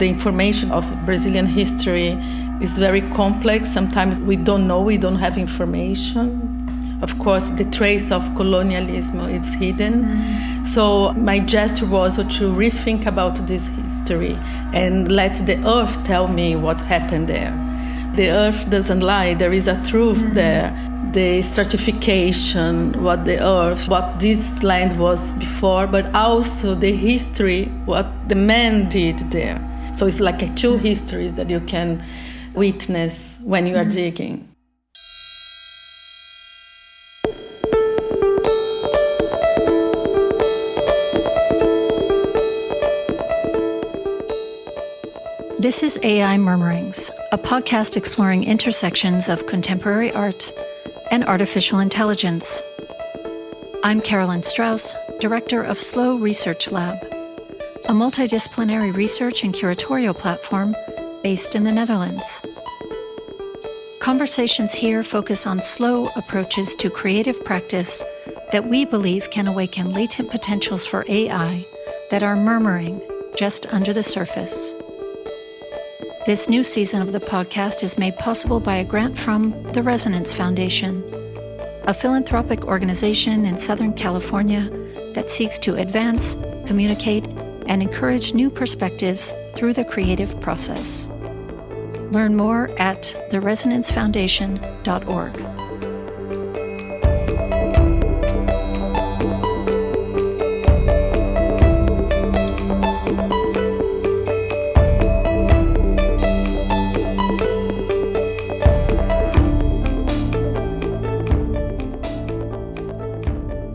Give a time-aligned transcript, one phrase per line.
[0.00, 2.18] the information of Brazilian history
[2.60, 3.68] is very complex.
[3.72, 6.98] Sometimes we don't know, we don't have information.
[7.02, 10.04] Of course, the trace of colonialism is hidden.
[10.04, 10.64] Mm-hmm.
[10.64, 14.36] So my gesture was to rethink about this history
[14.72, 17.52] and let the earth tell me what happened there.
[18.16, 20.34] The earth doesn't lie, there is a truth mm-hmm.
[20.34, 27.64] there the stratification, what the earth, what this land was before, but also the history,
[27.84, 29.69] what the man did there.
[29.92, 32.02] So it's like a two histories that you can
[32.54, 33.90] witness when you are mm-hmm.
[33.90, 34.46] digging.
[45.58, 50.50] This is AI Murmurings, a podcast exploring intersections of contemporary art
[51.10, 52.62] and artificial intelligence.
[53.84, 56.96] I'm Carolyn Strauss, Director of Slow Research Lab,
[57.88, 60.74] a multidisciplinary research and curatorial platform
[61.22, 62.42] based in the Netherlands.
[64.00, 68.02] Conversations here focus on slow approaches to creative practice
[68.52, 71.64] that we believe can awaken latent potentials for AI
[72.10, 73.00] that are murmuring
[73.36, 74.74] just under the surface.
[76.26, 80.32] This new season of the podcast is made possible by a grant from the Resonance
[80.32, 81.02] Foundation,
[81.84, 84.68] a philanthropic organization in Southern California
[85.14, 87.24] that seeks to advance, communicate,
[87.70, 91.08] and encourage new perspectives through the creative process.
[92.10, 95.36] Learn more at theresonancefoundation.org.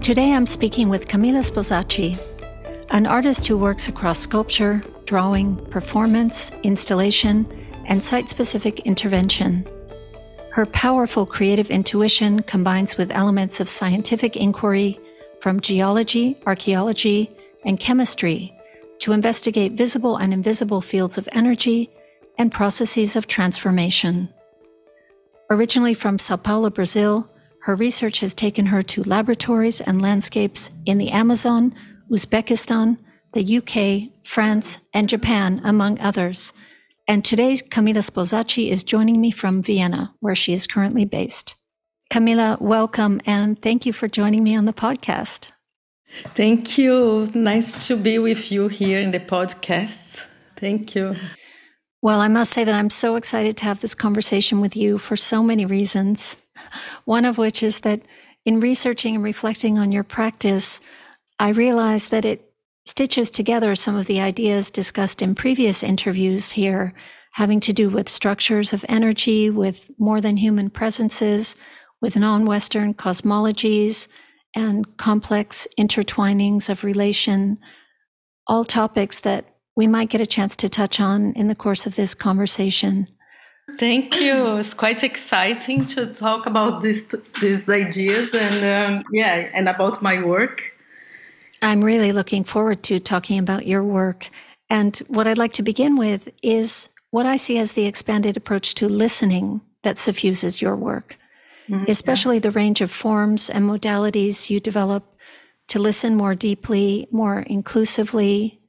[0.04, 2.35] Today I'm speaking with Camila Sposati,
[2.96, 7.46] an artist who works across sculpture, drawing, performance, installation,
[7.88, 9.66] and site specific intervention.
[10.54, 14.98] Her powerful creative intuition combines with elements of scientific inquiry
[15.42, 17.30] from geology, archaeology,
[17.66, 18.58] and chemistry
[19.00, 21.90] to investigate visible and invisible fields of energy
[22.38, 24.30] and processes of transformation.
[25.50, 27.30] Originally from Sao Paulo, Brazil,
[27.64, 31.76] her research has taken her to laboratories and landscapes in the Amazon,
[32.10, 32.98] Uzbekistan,
[33.34, 36.54] the UK, France, and Japan, among others.
[37.08, 41.56] And today, Camila Sposati is joining me from Vienna, where she is currently based.
[42.12, 45.50] Camila, welcome, and thank you for joining me on the podcast.
[46.34, 47.30] Thank you.
[47.34, 50.28] Nice to be with you here in the podcast.
[50.56, 51.16] Thank you.
[52.02, 55.18] Well, I must say that I'm so excited to have this conversation with you for
[55.18, 56.38] so many reasons.
[57.06, 58.02] One of which is that
[58.46, 60.82] in researching and reflecting on your practice,
[61.40, 62.52] I realize that it
[62.86, 66.94] stitches together some of the ideas discussed in previous interviews here,
[67.34, 71.56] having to do with structures of energy, with more than human presences,
[72.02, 74.08] with non Western cosmologies,
[74.56, 77.58] and complex intertwinings of relation,
[78.48, 79.46] all topics that
[79.76, 83.08] we might get a chance to touch on in the course of this conversation.
[83.78, 84.58] Thank you.
[84.58, 90.24] It's quite exciting to talk about these these ideas and um, yeah, and about my
[90.24, 90.75] work.
[91.66, 94.30] I'm really looking forward to talking about your work.
[94.70, 98.76] And what I'd like to begin with is what I see as the expanded approach
[98.76, 101.18] to listening that suffuses your work,
[101.68, 101.86] mm-hmm.
[101.88, 105.18] especially the range of forms and modalities you develop
[105.70, 108.62] to listen more deeply, more inclusively,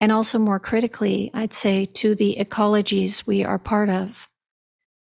[0.00, 4.28] and also more critically, I'd say, to the ecologies we are part of.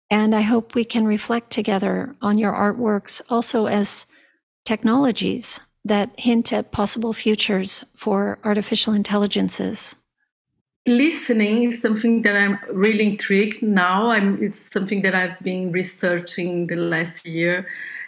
[0.08, 4.06] And I hope we can reflect together on your artworks also as
[4.64, 9.96] technologies that hint at possible futures for artificial intelligences.
[10.86, 14.10] Listening is something that I'm really intrigued now.
[14.10, 17.66] I'm, it's something that I've been researching the last year.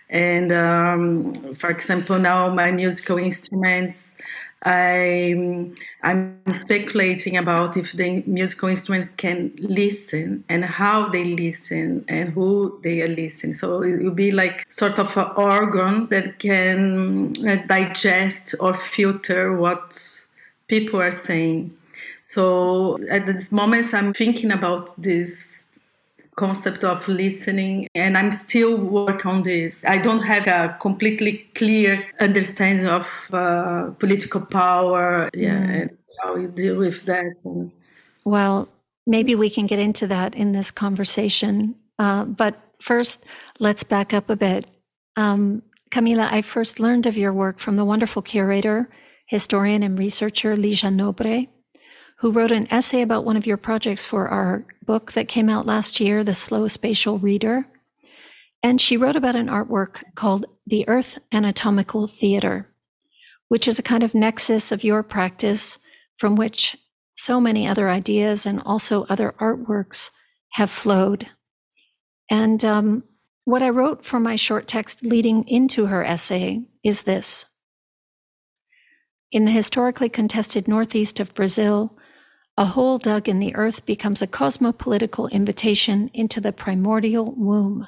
[0.09, 4.15] And um, for example, now my musical instruments
[4.63, 12.31] I'm, I'm speculating about if the musical instruments can listen and how they listen and
[12.31, 13.53] who they are listening.
[13.53, 19.57] So it will be like sort of an organ that can uh, digest or filter
[19.57, 20.27] what
[20.69, 21.73] people are saying.
[22.25, 25.56] So at this moment, I'm thinking about this
[26.37, 29.85] concept of listening and i'm still work on this.
[29.87, 35.81] I don't have a completely clear understanding of uh, political power yeah mm.
[35.81, 37.73] and how you deal with that and...
[38.25, 38.69] well
[39.07, 41.75] maybe we can get into that in this conversation.
[41.99, 43.25] Uh, but first
[43.59, 44.67] let's back up a bit.
[45.17, 48.89] Um, camila i first learned of your work from the wonderful curator
[49.27, 51.49] historian and researcher Ligia Nobre
[52.19, 55.67] who wrote an essay about one of your projects for our book that came out
[55.67, 57.67] last year, The Slow Spatial Reader.
[58.63, 62.73] And she wrote about an artwork called The Earth Anatomical Theater,
[63.49, 65.79] which is a kind of nexus of your practice
[66.17, 66.77] from which
[67.15, 70.11] so many other ideas and also other artworks
[70.53, 71.29] have flowed.
[72.31, 73.05] And um,
[73.45, 77.47] what I wrote for my short text leading into her essay is this
[79.31, 81.97] In the historically contested northeast of Brazil,
[82.57, 87.87] a hole dug in the earth becomes a cosmopolitical invitation into the primordial womb,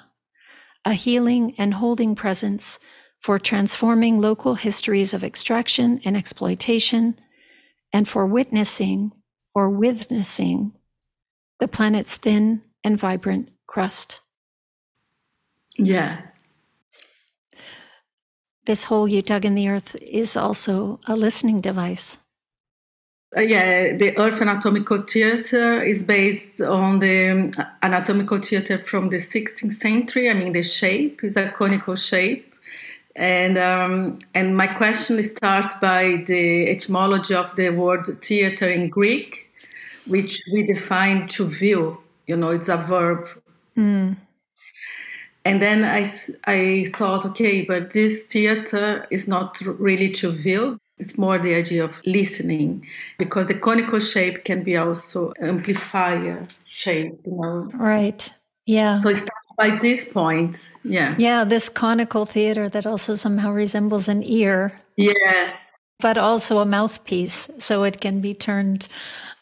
[0.84, 2.78] a healing and holding presence
[3.20, 7.18] for transforming local histories of extraction and exploitation,
[7.92, 9.12] and for witnessing
[9.54, 10.72] or witnessing
[11.58, 14.20] the planet's thin and vibrant crust.
[15.76, 16.20] Yeah.
[18.66, 22.18] This hole you dug in the earth is also a listening device.
[23.36, 27.50] Uh, yeah, the Earth Anatomical Theater is based on the um,
[27.82, 30.30] anatomical theater from the 16th century.
[30.30, 32.54] I mean, the shape is a conical shape.
[33.16, 39.50] And, um, and my question starts by the etymology of the word theater in Greek,
[40.06, 42.00] which we define to view.
[42.26, 43.28] You know, it's a verb.
[43.76, 44.16] Mm.
[45.44, 46.06] And then I,
[46.46, 51.84] I thought, okay, but this theater is not really to view it's more the idea
[51.84, 52.86] of listening
[53.18, 57.70] because the conical shape can be also amplifier shape, you know.
[57.74, 58.30] Right.
[58.66, 58.98] Yeah.
[58.98, 59.24] So it's
[59.56, 61.14] by this point, yeah.
[61.18, 64.72] Yeah, this conical theater that also somehow resembles an ear.
[64.96, 65.56] Yeah.
[66.00, 68.88] But also a mouthpiece, so it can be turned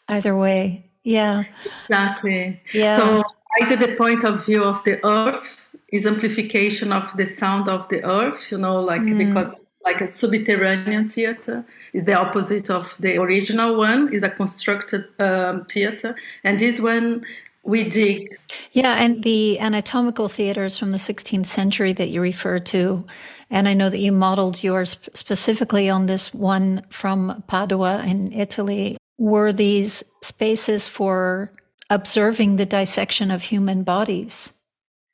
[0.07, 0.89] either way.
[1.03, 1.43] Yeah.
[1.83, 2.59] Exactly.
[2.73, 2.95] Yeah.
[2.97, 3.23] So
[3.61, 8.03] either the point of view of the earth is amplification of the sound of the
[8.03, 9.17] earth, you know, like mm.
[9.17, 9.53] because
[9.87, 11.57] like a subterranean theater.
[11.93, 14.01] Is the opposite of the original one.
[14.17, 16.15] Is a constructed um, theater.
[16.43, 17.25] And this one
[17.63, 18.37] we dig.
[18.71, 23.05] Yeah and the anatomical theaters from the 16th century that you refer to
[23.49, 28.97] and i know that you modeled yours specifically on this one from padua in italy.
[29.17, 31.51] Were these spaces for
[31.89, 34.56] observing the dissection of human bodies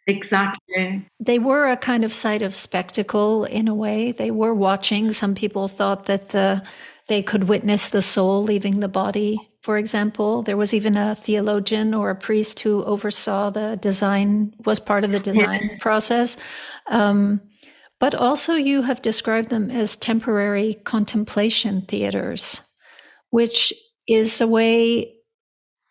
[0.07, 1.07] Exactly.
[1.19, 4.11] They were a kind of site of spectacle in a way.
[4.11, 5.11] They were watching.
[5.11, 6.63] Some people thought that the
[7.07, 10.41] they could witness the soul leaving the body, for example.
[10.41, 15.11] There was even a theologian or a priest who oversaw the design, was part of
[15.11, 16.37] the design process.
[16.87, 17.41] Um,
[17.99, 22.61] but also, you have described them as temporary contemplation theaters,
[23.29, 23.73] which
[24.07, 25.13] is a way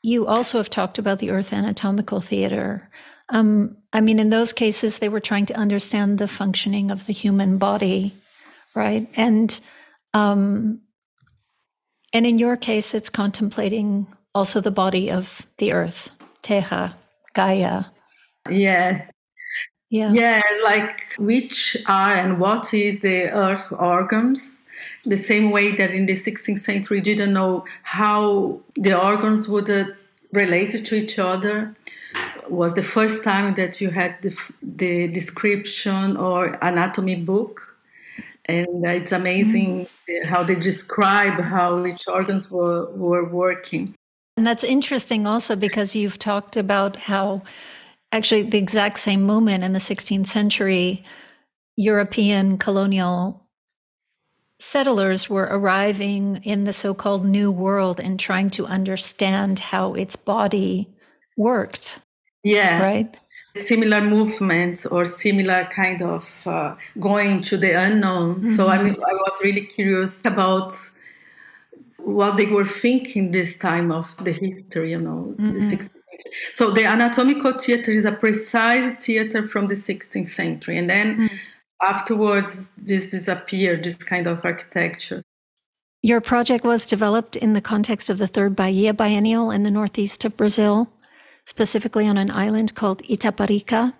[0.02, 2.90] you also have talked about the Earth Anatomical Theater.
[3.28, 7.12] Um, I mean, in those cases, they were trying to understand the functioning of the
[7.12, 8.14] human body,
[8.74, 9.06] right?
[9.16, 9.60] And
[10.14, 10.80] um,
[12.12, 16.10] and in your case, it's contemplating also the body of the earth,
[16.42, 16.96] Terra,
[17.34, 17.84] Gaia.
[18.50, 19.06] Yeah.
[19.90, 20.10] Yeah.
[20.12, 24.64] Yeah, like which are and what is the earth organs?
[25.04, 29.84] The same way that in the 16th century didn't know how the organs would uh,
[30.32, 31.76] relate to each other
[32.48, 37.76] was the first time that you had the, the description or anatomy book
[38.46, 40.24] and it's amazing mm.
[40.26, 43.94] how they describe how each organs were, were working
[44.36, 47.42] and that's interesting also because you've talked about how
[48.10, 51.04] actually the exact same moment in the 16th century
[51.76, 53.42] european colonial
[54.58, 60.88] settlers were arriving in the so-called new world and trying to understand how its body
[61.36, 61.98] worked
[62.42, 62.80] yeah.
[62.80, 63.16] Right?
[63.54, 68.36] Similar movements or similar kind of uh, going to the unknown.
[68.36, 68.44] Mm-hmm.
[68.44, 68.84] So I mm-hmm.
[68.84, 70.72] mean, I was really curious about
[71.98, 75.52] what they were thinking this time of the history, you know, mm-hmm.
[75.52, 76.32] the 16th century.
[76.54, 80.78] So the anatomical theater is a precise theater from the 16th century.
[80.78, 81.36] And then mm-hmm.
[81.82, 85.22] afterwards, this disappeared, this kind of architecture.
[86.00, 90.24] Your project was developed in the context of the Third Bahia Biennial in the northeast
[90.24, 90.90] of Brazil
[91.46, 93.94] specifically on an island called Itaparica.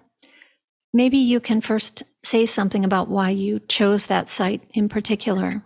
[0.92, 5.62] Maybe you can first say something about why you chose that site in particular.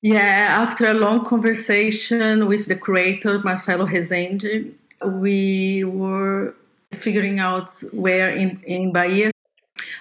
[0.00, 4.72] Yeah, after a long conversation with the curator, Marcelo Rezende,
[5.04, 6.54] we were
[6.92, 9.30] figuring out where in, in Bahia.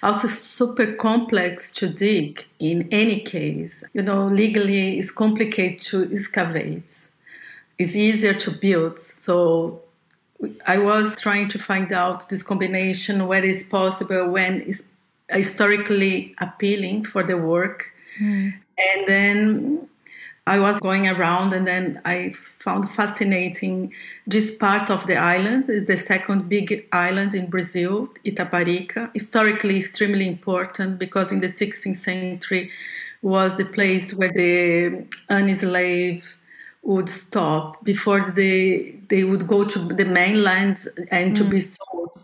[0.04, 3.84] Also, super complex to dig in any case.
[3.94, 7.10] You know, legally, it's complicated to excavate.
[7.78, 8.98] It's easier to build.
[8.98, 9.82] So
[10.68, 14.88] I was trying to find out this combination where is possible when is
[15.30, 18.54] historically appealing for the work, mm.
[18.78, 19.88] and then
[20.48, 23.94] I was going around and then I found fascinating
[24.26, 25.70] this part of the island.
[25.70, 29.12] is the second big island in Brazil, Itaparica.
[29.14, 32.72] Historically extremely important because in the 16th century
[33.22, 36.36] was the place where the enslaved
[36.84, 41.36] would stop before they they would go to the mainland and mm.
[41.36, 41.78] to be mm.
[41.78, 42.18] sold.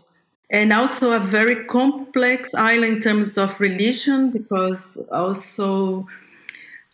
[0.50, 6.06] And also a very complex island in terms of religion because also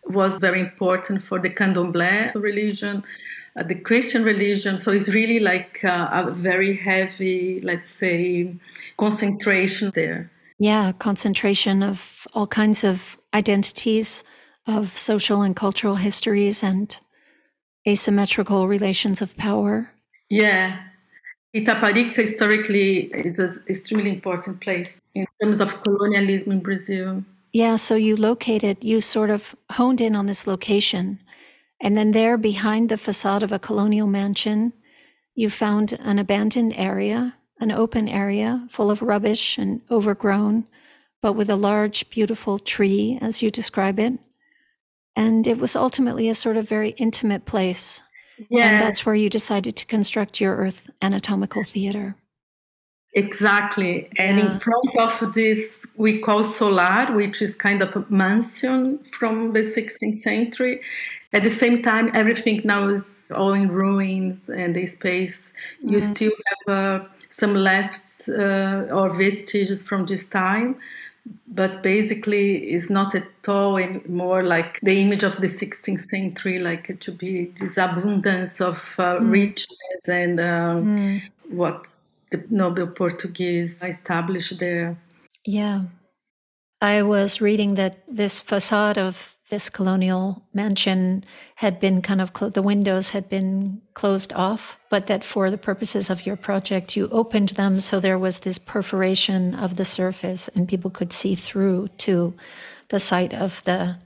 [0.07, 3.03] was very important for the Candomblé religion,
[3.55, 4.77] uh, the Christian religion.
[4.77, 8.53] So it's really like uh, a very heavy, let's say,
[8.97, 10.29] concentration there.
[10.59, 14.23] Yeah, concentration of all kinds of identities,
[14.67, 16.97] of social and cultural histories, and
[17.87, 19.91] asymmetrical relations of power.
[20.29, 20.79] Yeah.
[21.55, 27.23] Itaparica historically is an extremely important place in terms of colonialism in Brazil.
[27.53, 31.19] Yeah, so you located, you sort of honed in on this location.
[31.81, 34.73] And then there behind the facade of a colonial mansion,
[35.35, 40.65] you found an abandoned area, an open area full of rubbish and overgrown,
[41.21, 44.19] but with a large, beautiful tree, as you describe it.
[45.15, 48.03] And it was ultimately a sort of very intimate place.
[48.49, 48.69] Yeah.
[48.69, 52.15] And that's where you decided to construct your Earth Anatomical Theater.
[53.15, 54.09] Exactly.
[54.17, 54.51] And yeah.
[54.51, 59.61] in front of this, we call solar, which is kind of a mansion from the
[59.61, 60.81] 16th century.
[61.31, 65.93] At the same time, everything now is all in ruins, and the space, mm-hmm.
[65.93, 66.33] you still
[66.67, 70.75] have uh, some left uh, or vestiges from this time.
[71.47, 76.99] But basically, it's not at all anymore like the image of the 16th century, like
[76.99, 79.31] to be this abundance of uh, mm.
[79.31, 81.21] richness and um, mm.
[81.49, 84.97] what's the noble Portuguese established there.
[85.45, 85.83] Yeah.
[86.81, 91.23] I was reading that this facade of this colonial mansion
[91.55, 95.57] had been kind of clo- the windows had been closed off, but that for the
[95.57, 100.47] purposes of your project, you opened them so there was this perforation of the surface
[100.49, 102.33] and people could see through to
[102.89, 103.97] the site of the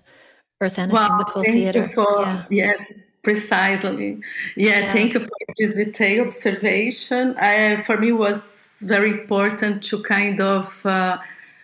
[0.59, 1.87] Earth Anatomical wow, Theater.
[1.87, 2.43] For, yeah.
[2.49, 4.21] Yes, Precisely.
[4.55, 7.35] Yeah, yeah, thank you for this detailed observation.
[7.37, 11.17] I, for me, was very important to kind of uh,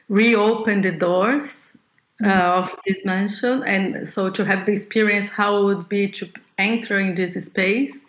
[0.09, 1.64] reopen the doors
[2.23, 2.59] uh, mm-hmm.
[2.59, 6.99] of this mansion, and so to have the experience how it would be to enter
[6.99, 8.05] in this space.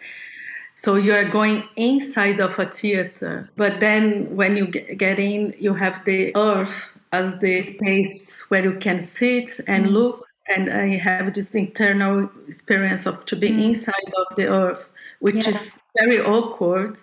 [0.78, 5.72] So you are going inside of a theater, but then when you get in, you
[5.72, 9.92] have the earth as the space where you can sit and mm.
[9.92, 13.62] look and I have this internal experience of to be mm.
[13.64, 14.88] inside of the earth,
[15.20, 15.50] which yeah.
[15.50, 16.98] is very awkward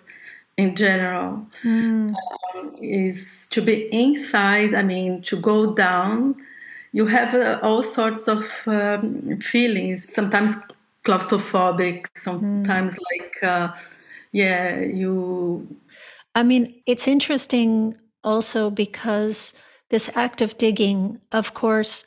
[0.56, 1.46] in general.
[1.62, 2.14] Mm.
[2.54, 4.74] Um, is to be inside.
[4.74, 6.36] I mean, to go down.
[6.94, 10.12] You have uh, all sorts of um, feelings.
[10.12, 10.54] Sometimes
[11.04, 12.06] claustrophobic.
[12.14, 13.00] Sometimes mm.
[13.10, 13.74] like, uh,
[14.30, 15.66] yeah, you.
[16.34, 19.54] I mean, it's interesting also because
[19.90, 22.04] this act of digging, of course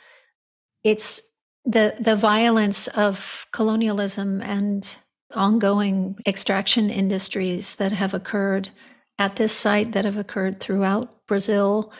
[0.83, 1.21] it's
[1.65, 4.97] the the violence of colonialism and
[5.35, 8.69] ongoing extraction industries that have occurred
[9.19, 11.91] at this site that have occurred throughout Brazil.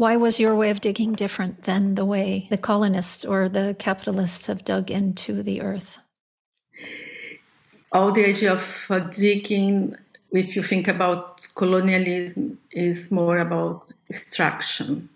[0.00, 4.46] Why was your way of digging different than the way the colonists or the capitalists
[4.46, 5.98] have dug into the earth?
[7.92, 9.94] All the idea of uh, digging,
[10.32, 15.10] if you think about colonialism, is more about extraction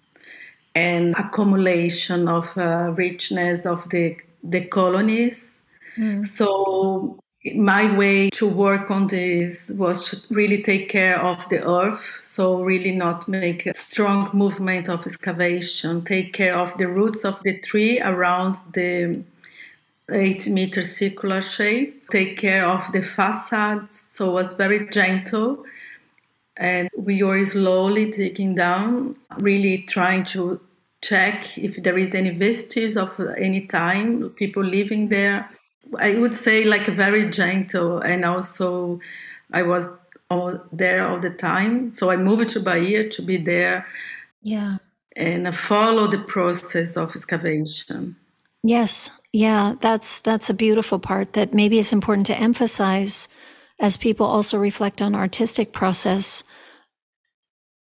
[0.75, 5.62] and accumulation of uh, richness of the, the colonies.
[5.97, 6.26] Mm.
[6.26, 7.19] So
[7.53, 12.19] my way to work on this was to really take care of the earth.
[12.23, 16.05] So really not make a strong movement of excavation.
[16.05, 19.23] Take care of the roots of the tree around the
[20.11, 22.09] eight meter circular shape.
[22.09, 24.07] Take care of the facades.
[24.09, 25.65] So was very gentle.
[26.57, 30.61] And we were slowly digging down, really trying to
[31.03, 35.51] check if there is any vestige of any time people living there.
[35.99, 39.00] I would say like very gentle, and also
[39.53, 39.88] I was
[40.31, 41.93] all there all the time.
[41.93, 43.87] So I moved to Bahia to be there.
[44.43, 44.79] Yeah.
[45.17, 48.17] And follow the process of excavation.
[48.62, 53.29] Yes, yeah, that's that's a beautiful part that maybe is important to emphasize
[53.79, 56.45] as people also reflect on artistic process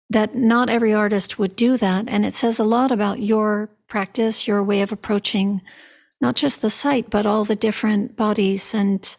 [0.10, 4.48] that not every artist would do that and it says a lot about your practice
[4.48, 5.62] your way of approaching
[6.24, 9.18] not just the site but all the different bodies and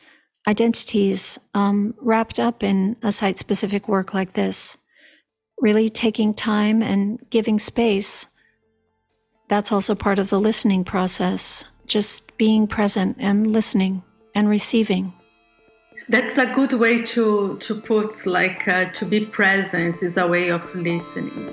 [0.48, 4.76] identities um, wrapped up in a site specific work like this
[5.60, 8.26] really taking time and giving space
[9.48, 14.02] that's also part of the listening process just being present and listening
[14.34, 15.12] and receiving.
[16.08, 20.50] That's a good way to, to put, like, uh, to be present is a way
[20.50, 21.52] of listening.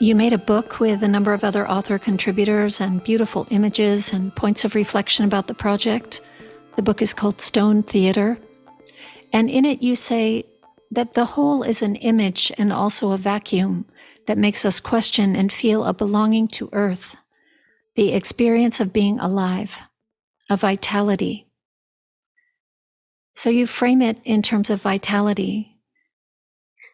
[0.00, 4.34] You made a book with a number of other author contributors and beautiful images and
[4.34, 6.20] points of reflection about the project.
[6.76, 8.38] The book is called Stone Theater.
[9.32, 10.44] And in it, you say
[10.92, 13.86] that the whole is an image and also a vacuum
[14.26, 17.16] that makes us question and feel a belonging to Earth,
[17.96, 19.82] the experience of being alive,
[20.48, 21.48] a vitality.
[23.34, 25.77] So you frame it in terms of vitality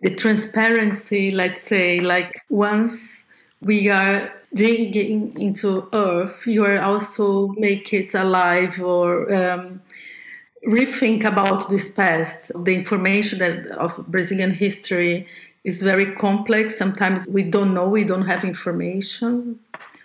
[0.02, 3.26] the transparency, let's say, like once
[3.60, 9.80] we are digging into earth, you are also make it alive or um,
[10.66, 12.52] rethink about this past.
[12.64, 15.26] The information that of Brazilian history
[15.64, 16.76] is very complex.
[16.76, 19.58] Sometimes we don't know, we don't have information.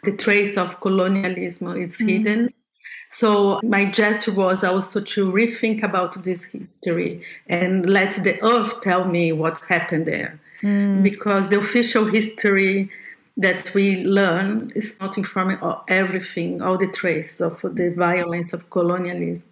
[0.03, 2.07] The trace of colonialism is mm-hmm.
[2.07, 2.53] hidden.
[3.09, 9.05] So my gesture was also to rethink about this history and let the earth tell
[9.05, 10.39] me what happened there.
[10.61, 11.01] Mm.
[11.01, 12.89] Because the official history
[13.37, 18.69] that we learn is not informing of everything, all the traces of the violence of
[18.69, 19.47] colonialism.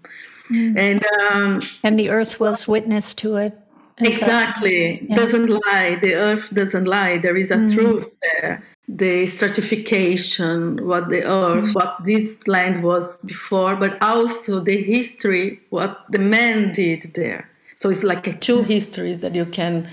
[0.52, 0.78] Mm.
[0.78, 3.58] And um, and the earth was witness to it.
[4.00, 5.08] Exactly.
[5.10, 5.16] Yeah.
[5.16, 5.96] Doesn't lie.
[5.96, 7.18] The earth doesn't lie.
[7.18, 7.74] There is a mm.
[7.74, 11.74] truth there the stratification, what the earth, mm-hmm.
[11.74, 17.50] what this land was before, but also the history, what the man did there.
[17.76, 19.88] So it's like a two histories that you can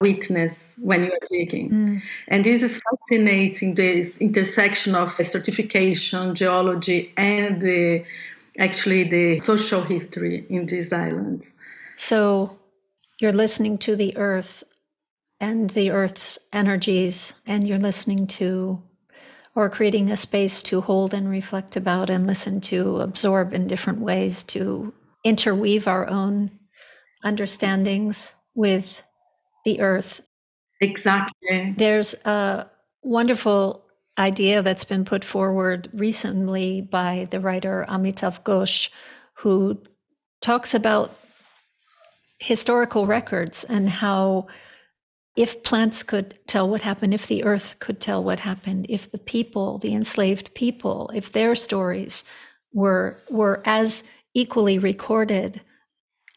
[0.00, 1.70] witness when you're digging.
[1.70, 2.02] Mm.
[2.28, 8.04] And this is fascinating, this intersection of stratification, geology, and the
[8.58, 11.52] actually the social history in these islands.
[11.96, 12.58] So
[13.20, 14.64] you're listening to the earth
[15.42, 18.80] and the earth's energies, and you're listening to
[19.56, 23.98] or creating a space to hold and reflect about and listen to, absorb in different
[23.98, 26.50] ways, to interweave our own
[27.24, 29.02] understandings with
[29.64, 30.26] the earth.
[30.80, 31.74] Exactly.
[31.76, 32.70] There's a
[33.02, 33.84] wonderful
[34.16, 38.90] idea that's been put forward recently by the writer Amitav Ghosh,
[39.34, 39.82] who
[40.40, 41.14] talks about
[42.38, 44.46] historical records and how
[45.36, 49.18] if plants could tell what happened, if the earth could tell what happened, if the
[49.18, 52.24] people, the enslaved people, if their stories
[52.72, 55.60] were were as equally recorded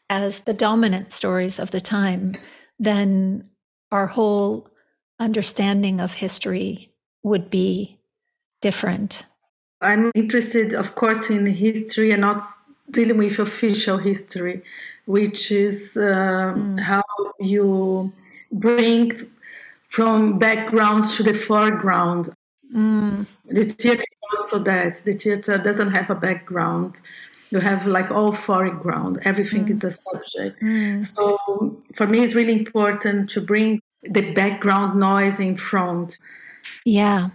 [0.08, 2.34] as the dominant stories of the time,
[2.78, 3.48] then
[3.90, 4.68] our whole
[5.18, 7.98] understanding of history would be
[8.60, 9.24] different.
[9.80, 12.40] I'm interested, of course, in history and not
[12.90, 14.62] dealing with official history,
[15.06, 16.80] which is um, mm.
[16.80, 17.02] how
[17.40, 18.12] you
[18.60, 19.12] bring
[19.88, 22.30] from backgrounds to the foreground.
[22.74, 23.26] Mm.
[23.46, 27.00] The theater also that the theater doesn't have a background.
[27.50, 29.20] You have like all foreground.
[29.24, 29.70] Everything mm.
[29.70, 30.60] is a subject.
[30.62, 31.04] Mm.
[31.16, 36.18] So for me, it's really important to bring the background noise in front.
[36.84, 37.28] Yeah,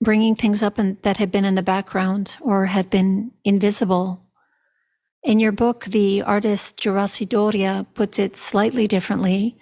[0.00, 4.24] bringing things up in, that had been in the background or had been invisible.
[5.22, 9.58] In your book, the artist Juraci Dórea puts it slightly differently.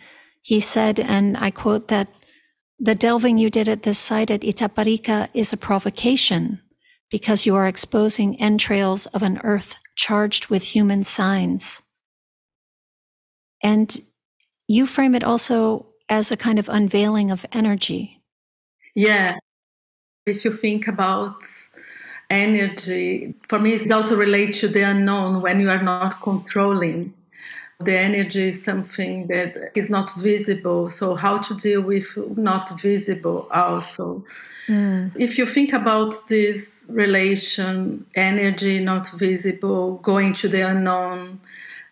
[0.47, 2.07] He said, and I quote, that
[2.79, 6.61] the delving you did at this site at Itaparica is a provocation
[7.11, 11.83] because you are exposing entrails of an earth charged with human signs.
[13.61, 14.01] And
[14.69, 18.23] you frame it also as a kind of unveiling of energy.
[18.95, 19.39] Yeah.
[20.27, 21.43] If you think about
[22.31, 27.15] energy, for me, it's also related to the unknown when you are not controlling
[27.81, 30.89] the energy is something that is not visible.
[30.89, 34.25] So, how to deal with not visible also.
[34.67, 35.15] Mm.
[35.17, 41.41] If you think about this relation, energy not visible, going to the unknown,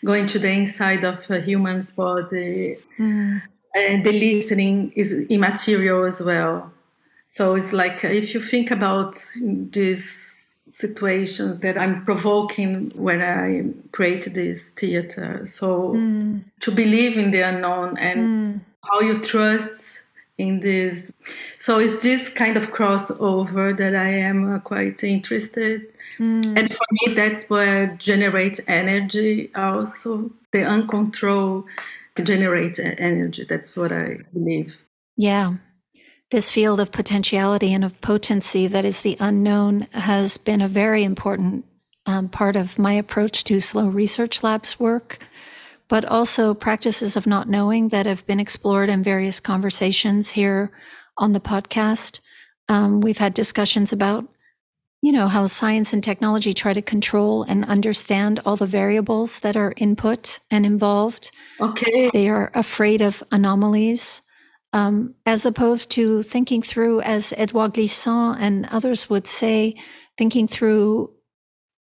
[0.05, 3.43] going to the inside of a human's body, mm.
[3.75, 6.73] and the listening is immaterial as well.
[7.29, 10.24] So, it's like if you think about this
[10.71, 15.45] situations that I'm provoking when I create this theater.
[15.47, 16.45] So mm.
[16.61, 18.61] to believe in the unknown and mm.
[18.83, 20.03] how you trust
[20.39, 21.13] in this.
[21.59, 25.83] So it's this kind of crossover that I am uh, quite interested.
[26.19, 26.59] Mm.
[26.59, 30.31] And for me, that's where generate energy also.
[30.51, 31.67] The uncontrolled
[32.23, 33.45] generate energy.
[33.45, 34.79] That's what I believe.
[35.17, 35.55] Yeah.
[36.35, 41.05] This field of potentiality and of potency that is the unknown has been a very
[41.05, 41.65] important
[42.07, 45.29] um, part of my approach to Slow Research Labs work,
[45.89, 50.73] but also practices of not knowing that have been explored in various conversations here
[51.17, 52.19] on the podcast.
[52.69, 54.27] Um, we've had discussions about,
[55.03, 59.55] you know, how science and technology try to control and understand all the variables that
[59.55, 61.31] are input and involved.
[61.61, 62.11] Okay.
[62.13, 64.21] They are afraid of anomalies.
[64.75, 69.77] Um, as opposed to thinking through, as Edouard Glissant and others would say,
[70.19, 71.13] thinking through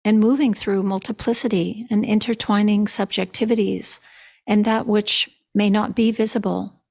[0.05, 3.99] and moving through multiplicity and intertwining subjectivities
[4.47, 6.81] and that which may not be visible.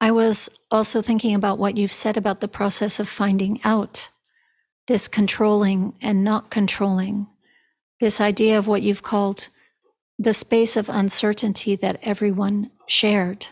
[0.00, 4.08] I was also thinking about what you've said about the process of finding out,
[4.88, 7.28] this controlling and not controlling,
[8.00, 9.50] this idea of what you've called
[10.18, 13.46] the space of uncertainty that everyone shared.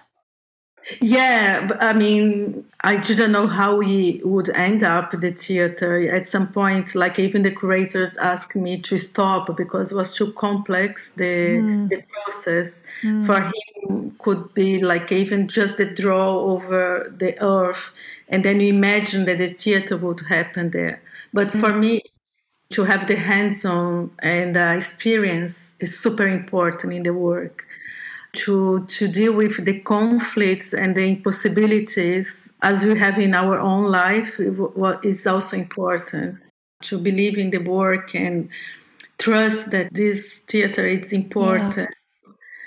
[1.01, 6.09] Yeah, I mean, I didn't know how we would end up the theater.
[6.09, 10.33] At some point, like even the curator asked me to stop because it was too
[10.33, 11.13] complex.
[11.13, 11.89] The, mm.
[11.89, 13.25] the process mm.
[13.27, 17.91] for him could be like even just the draw over the earth,
[18.29, 21.03] and then you imagine that the theater would happen there.
[21.33, 21.61] But mm.
[21.61, 22.03] for me,
[22.71, 27.67] to have the hands-on and uh, experience is super important in the work
[28.35, 33.91] to, to deal with the conflicts and the impossibilities as we have in our own
[33.91, 34.39] life
[34.75, 36.39] what is also important
[36.83, 38.49] to believe in the work and
[39.19, 41.87] trust that this theater is important yeah.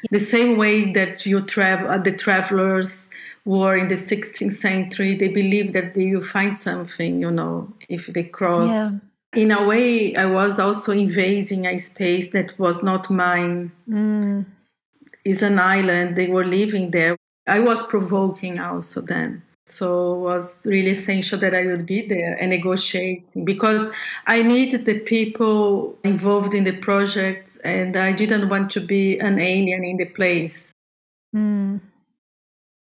[0.10, 3.10] the same way that you travel uh, the travelers
[3.46, 8.08] were in the 16th century they believe that they will find something you know if
[8.08, 8.92] they cross yeah.
[9.36, 14.44] in a way i was also invading a space that was not mine mm
[15.26, 16.16] is an island.
[16.16, 17.16] They were living there.
[17.48, 19.44] I was provoking also them.
[19.66, 23.90] So it was really essential that I would be there and negotiating because
[24.28, 29.40] I needed the people involved in the project and I didn't want to be an
[29.40, 30.74] alien in the place.
[31.36, 31.80] Mm.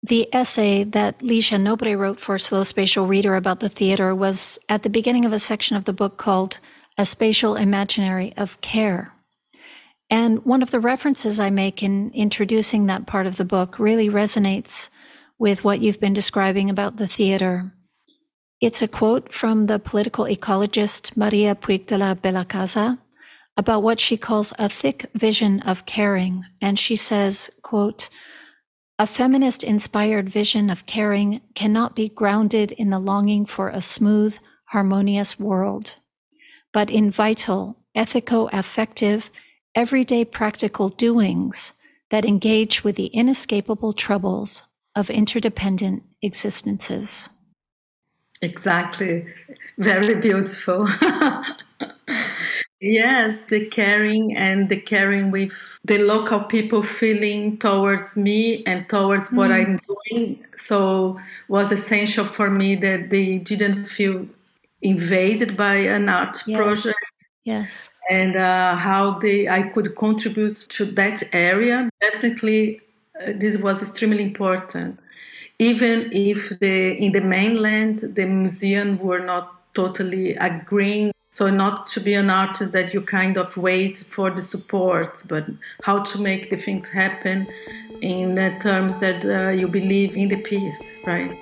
[0.01, 4.83] The essay that Ligia Nobre wrote for Slow Spatial Reader about the theater was at
[4.83, 6.59] the beginning of a section of the book called
[6.97, 9.13] A Spatial Imaginary of Care.
[10.09, 14.09] And one of the references I make in introducing that part of the book really
[14.09, 14.89] resonates
[15.37, 17.73] with what you've been describing about the theater.
[18.59, 22.99] It's a quote from the political ecologist Maria Puig de la Bellacasa
[23.55, 26.45] about what she calls a thick vision of caring.
[26.61, 28.09] And she says, quote,
[28.97, 34.37] a feminist inspired vision of caring cannot be grounded in the longing for a smooth,
[34.65, 35.95] harmonious world,
[36.73, 39.31] but in vital, ethico affective,
[39.75, 41.73] everyday practical doings
[42.09, 44.63] that engage with the inescapable troubles
[44.95, 47.29] of interdependent existences.
[48.41, 49.25] Exactly.
[49.77, 50.87] Very beautiful.
[52.81, 59.31] yes, the caring and the caring with the local people feeling towards me and towards
[59.31, 59.55] what mm.
[59.55, 60.45] I'm doing.
[60.55, 64.25] So was essential for me that they didn't feel
[64.81, 66.57] invaded by an art yes.
[66.57, 66.99] project.
[67.43, 71.89] Yes and uh, how they I could contribute to that area.
[72.01, 72.81] Definitely,
[73.21, 74.99] uh, this was extremely important.
[75.59, 81.11] Even if the in the mainland the museum were not totally agreeing.
[81.31, 85.45] So not to be an artist that you kind of wait for the support, but
[85.83, 87.45] how to make the things happen
[88.01, 91.37] in terms that uh, you believe in the piece, right?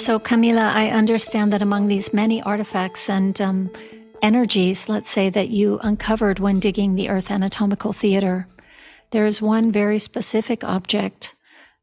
[0.00, 3.70] So, Camila, I understand that among these many artifacts and um,
[4.22, 8.48] energies, let's say, that you uncovered when digging the Earth Anatomical Theater,
[9.10, 11.34] there is one very specific object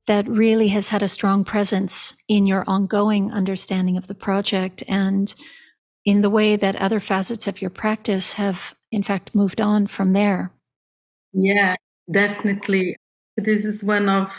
[0.08, 5.36] that really has had a strong presence in your ongoing understanding of the project and
[6.04, 10.14] in the way that other facets of your practice have, in fact, moved on from
[10.14, 10.52] there.
[11.34, 11.76] Yeah,
[12.10, 12.98] definitely.
[13.38, 14.36] This is one of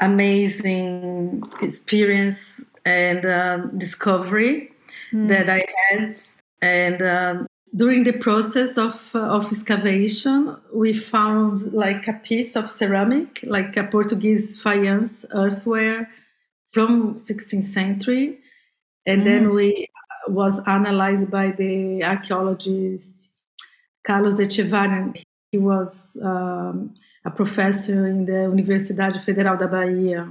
[0.00, 4.72] amazing experience and uh, discovery
[5.12, 5.28] mm.
[5.28, 6.16] that I had.
[6.60, 12.70] And uh, during the process of, uh, of excavation, we found like a piece of
[12.70, 16.06] ceramic, like a Portuguese faience earthware
[16.70, 18.38] from 16th century.
[19.06, 19.24] And mm.
[19.24, 19.86] then we
[20.28, 23.30] uh, was analyzed by the archaeologist
[24.04, 25.22] Carlos Etchevarne.
[25.50, 26.94] He was um,
[27.24, 30.28] a professor in the Universidade Federal da Bahia.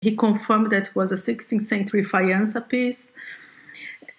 [0.00, 3.12] He confirmed that it was a 16th century faience piece.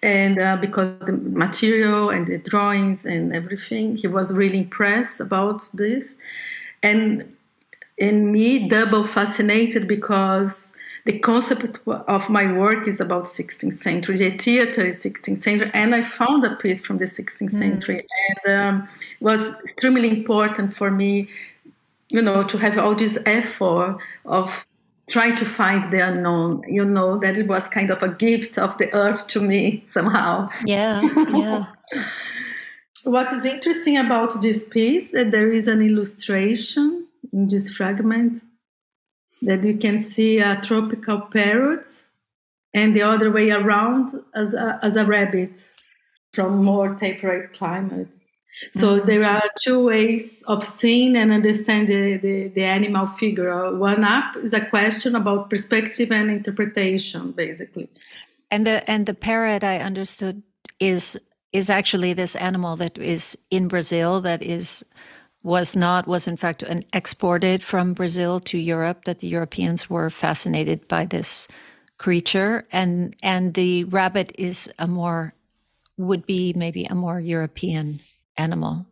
[0.02, 5.62] And uh, because the material and the drawings and everything, he was really impressed about
[5.72, 6.16] this.
[6.82, 7.34] And
[7.96, 10.72] in me double fascinated because
[11.04, 14.16] the concept of my work is about 16th century.
[14.16, 17.58] The theater is 16th century, and I found a piece from the 16th mm.
[17.58, 18.06] century,
[18.46, 18.88] and um,
[19.20, 21.28] was extremely important for me,
[22.14, 24.66] you know, to have all this effort of
[25.08, 26.62] trying to find the unknown.
[26.68, 30.48] You know, that it was kind of a gift of the earth to me somehow.
[30.64, 31.02] Yeah,
[31.34, 31.64] yeah.
[33.02, 38.44] what is interesting about this piece that there is an illustration in this fragment
[39.42, 41.86] that you can see a tropical parrot
[42.72, 45.72] and the other way around as a, as a rabbit
[46.32, 48.08] from more temperate climate.
[48.72, 49.06] So mm-hmm.
[49.06, 53.76] there are two ways of seeing and understanding the, the, the, animal figure.
[53.76, 57.88] One up is a question about perspective and interpretation, basically.
[58.50, 60.42] And the and the parrot I understood
[60.78, 61.18] is
[61.52, 64.84] is actually this animal that is in Brazil that is
[65.42, 70.10] was not was in fact an exported from Brazil to Europe that the Europeans were
[70.10, 71.48] fascinated by this
[71.98, 75.34] creature and and the rabbit is a more
[75.96, 78.00] would be maybe a more European
[78.36, 78.86] animal.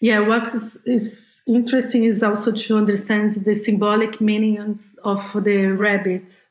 [0.00, 6.46] Yeah, what is, is interesting is also to understand the symbolic meanings of the rabbit.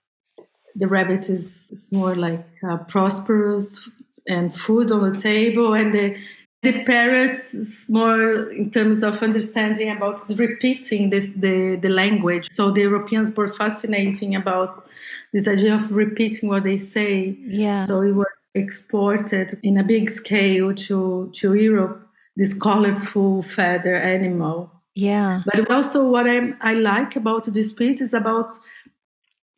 [0.76, 3.88] The rabbit is, is more like uh, prosperous
[4.28, 6.17] and food on the table, and the
[6.63, 12.48] the parrots more in terms of understanding about repeating this the, the language.
[12.50, 14.89] So the europeans were fascinating about
[15.34, 17.38] this idea of repeating what they say.
[17.41, 17.84] Yeah.
[17.84, 24.72] So it was exported in a big scale to to europe this colorful feather animal.
[24.96, 25.43] Yeah.
[25.46, 28.50] But also what i i like about this piece is about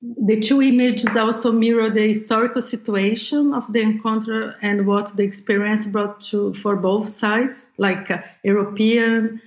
[0.02, 5.86] the two images also mirror the historical situation of the encounter and what the experience
[5.86, 9.42] brought to for both sides, like uh, European,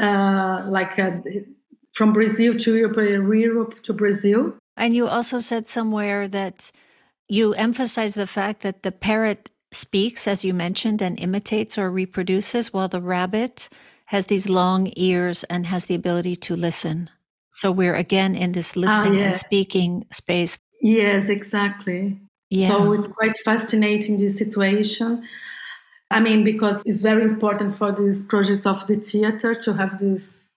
[0.00, 1.12] uh, like uh,
[1.92, 4.52] from Brazil to Europe, Europe to Brazil.
[4.76, 6.70] And you also said somewhere that
[7.28, 12.72] you emphasize the fact that the parrot speaks, as you mentioned, and imitates or reproduces,
[12.72, 13.70] while the rabbit
[14.06, 17.10] has these long ears and has the ability to listen.
[17.56, 19.24] So we're again in this ah, listening yeah.
[19.28, 20.58] and speaking space.
[20.82, 22.20] Yes, exactly.
[22.50, 22.68] Yeah.
[22.68, 25.24] So it's quite fascinating this situation.
[26.10, 30.48] I mean, because it's very important for this project of the theater to have this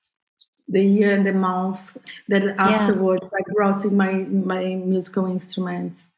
[0.68, 1.96] the year and the month
[2.28, 3.40] that afterwards yeah.
[3.40, 4.14] I brought in my
[4.52, 6.10] my musical instruments.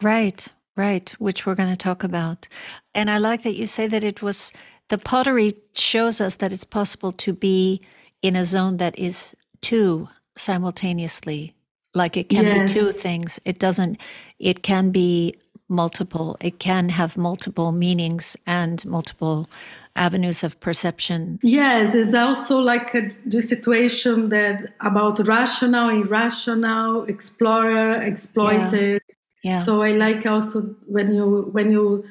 [0.00, 2.46] Right, right, which we're going to talk about.
[2.94, 4.52] And I like that you say that it was
[4.88, 7.80] the pottery shows us that it's possible to be
[8.22, 11.54] in a zone that is two simultaneously.
[11.94, 12.72] Like it can yes.
[12.72, 13.40] be two things.
[13.44, 13.98] It doesn't,
[14.38, 15.36] it can be
[15.68, 16.36] multiple.
[16.40, 19.48] It can have multiple meanings and multiple
[19.96, 21.38] avenues of perception.
[21.42, 29.02] Yes, it's also like a, the situation that about rational, irrational, explorer, exploited.
[29.42, 29.52] Yeah.
[29.52, 29.58] yeah.
[29.58, 32.04] So I like also when you when you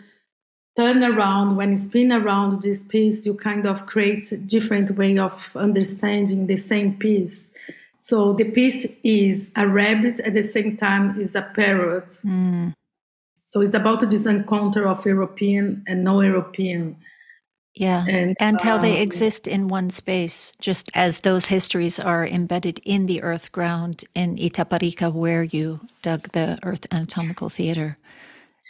[0.75, 5.17] turn around, when you spin around this piece, you kind of create a different way
[5.17, 7.51] of understanding the same piece.
[7.97, 12.07] So the piece is a rabbit at the same time is a parrot.
[12.25, 12.73] Mm.
[13.43, 16.95] So it's about this encounter of European and no European.
[17.75, 18.05] Yeah.
[18.07, 22.79] And, and how um, they exist in one space, just as those histories are embedded
[22.83, 27.97] in the earth ground in Itaparica, where you dug the Earth Anatomical Theater.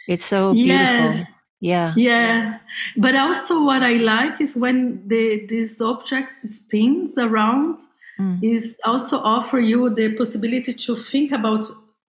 [0.08, 0.74] It's so beautiful.
[0.76, 1.41] Yes.
[1.62, 1.94] Yeah.
[1.96, 2.58] Yeah.
[2.96, 7.78] But also what I like is when the this object spins around
[8.18, 8.38] mm.
[8.42, 11.62] is also offer you the possibility to think about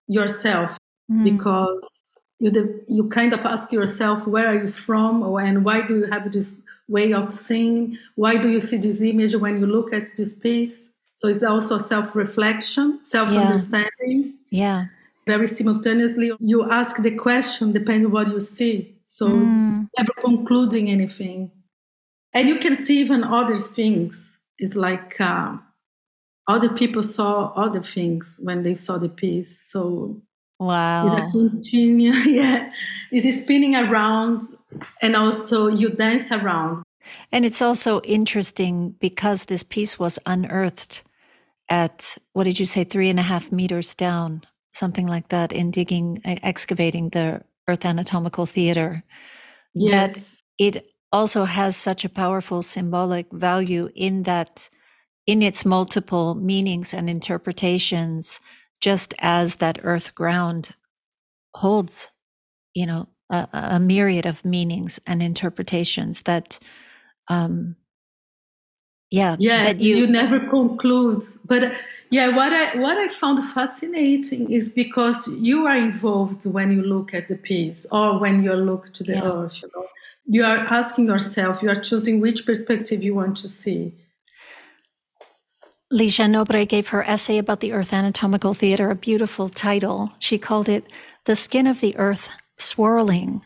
[0.07, 0.77] yourself
[1.12, 1.23] mm.
[1.23, 2.03] because
[2.38, 6.05] you the, you kind of ask yourself where are you from and why do you
[6.12, 10.15] have this way of seeing why do you see this image when you look at
[10.15, 14.85] this piece so it's also self-reflection self-understanding yeah, yeah.
[15.27, 19.47] very simultaneously you ask the question depending on what you see so mm.
[19.47, 21.51] it's never concluding anything.
[22.31, 24.37] And you can see even other things.
[24.59, 25.57] It's like uh,
[26.47, 29.63] other people saw other things when they saw the piece.
[29.65, 30.21] So
[30.59, 32.11] wow, it's a continue.
[32.27, 32.71] yeah,
[33.11, 34.43] it's spinning around,
[35.01, 36.83] and also you dance around.
[37.31, 41.01] And it's also interesting because this piece was unearthed
[41.67, 45.71] at what did you say, three and a half meters down, something like that, in
[45.71, 49.03] digging, excavating the Earth Anatomical Theater.
[49.73, 49.91] Yes.
[49.91, 50.25] That
[50.58, 54.69] it also has such a powerful symbolic value in that
[55.25, 58.39] in its multiple meanings and interpretations,
[58.82, 60.75] just as that earth ground
[61.53, 62.10] holds,
[62.73, 66.58] you know, a, a myriad of meanings and interpretations that
[67.27, 67.75] um,
[69.11, 69.35] Yeah.
[69.39, 69.71] Yeah.
[69.71, 71.23] You, you never conclude.
[71.45, 71.73] But
[72.11, 77.13] yeah, what I what I found fascinating is because you are involved when you look
[77.13, 79.31] at the piece or when you look to the yeah.
[79.31, 79.61] earth.
[79.61, 79.85] You, know?
[80.25, 83.93] you are asking yourself, you are choosing which perspective you want to see.
[85.91, 90.11] Ligia Nobre gave her essay about the Earth Anatomical Theater a beautiful title.
[90.19, 90.85] She called it
[91.25, 93.41] The Skin of the Earth Swirling.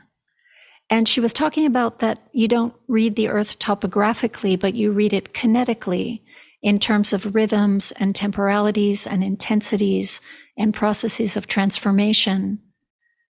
[0.93, 5.11] And she was talking about that you don't read the Earth topographically, but you read
[5.11, 6.21] it kinetically
[6.61, 10.21] in terms of rhythms and temporalities and intensities
[10.55, 12.59] and processes of transformation.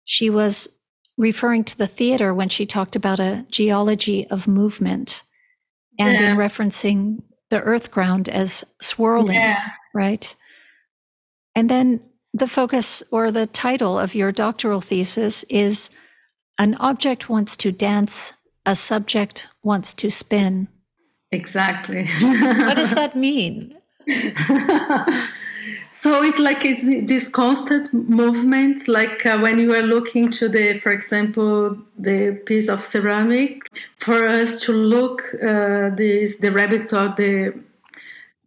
[0.06, 0.70] She was
[1.18, 5.24] referring to the theater when she talked about a geology of movement
[5.98, 6.34] and yeah.
[6.34, 9.64] in referencing the earth ground as swirling, yeah.
[9.96, 10.36] right?
[11.56, 12.02] And then
[12.36, 15.90] the focus or the title of your doctoral thesis is
[16.60, 18.34] An Object Wants to Dance,
[18.66, 20.68] a Subject Wants to Spin.
[21.32, 22.08] Exactly.
[22.22, 23.76] what does that mean?
[25.92, 30.80] so it's like it's this constant movement like uh, when you are looking to the
[30.80, 37.10] for example the piece of ceramic for us to look uh, this the rabbits or
[37.18, 37.54] the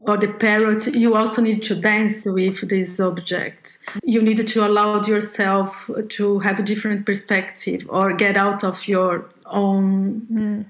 [0.00, 3.78] or the parrot you also need to dance with these objects.
[4.02, 9.30] you need to allow yourself to have a different perspective or get out of your
[9.46, 10.64] own mm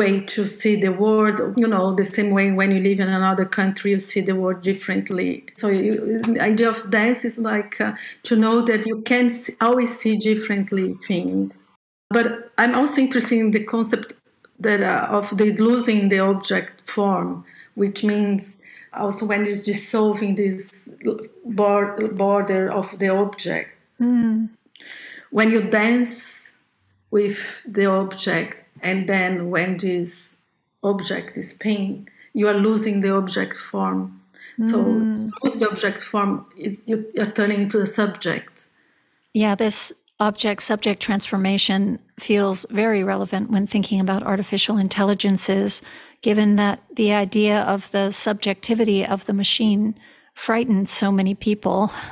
[0.00, 1.36] way to see the world.
[1.58, 4.60] You know the same way when you live in another country you see the world
[4.62, 5.44] differently.
[5.56, 9.54] So you, the idea of dance is like uh, to know that you can see,
[9.60, 11.54] always see differently things.
[12.08, 14.14] But i'm also interested in the concept
[14.58, 18.58] that uh, of the losing the object form which means
[18.94, 20.88] also when it's dissolving this
[21.44, 24.48] border of the object mm.
[25.30, 26.40] when you dance
[27.10, 30.36] with the object and then when this
[30.82, 34.22] object is pain, you are losing the object form.
[34.62, 35.30] So mm.
[35.42, 38.68] lose the object form, is you, you're turning into the subject.
[39.32, 45.82] Yeah, this object subject transformation feels very relevant when thinking about artificial intelligences,
[46.22, 49.98] given that the idea of the subjectivity of the machine
[50.34, 51.92] frightens so many people.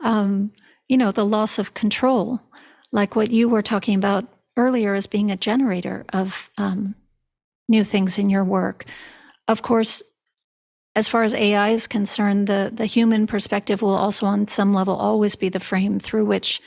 [0.00, 0.52] Um,
[0.86, 2.42] you know, the loss of control,
[2.92, 6.94] like what you were talking about earlier as being a generator of um,
[7.68, 8.84] new things in your work.
[9.48, 10.02] Of course,
[10.94, 14.94] as far as AI is concerned, the, the human perspective will also, on some level,
[14.94, 16.60] always be the frame through which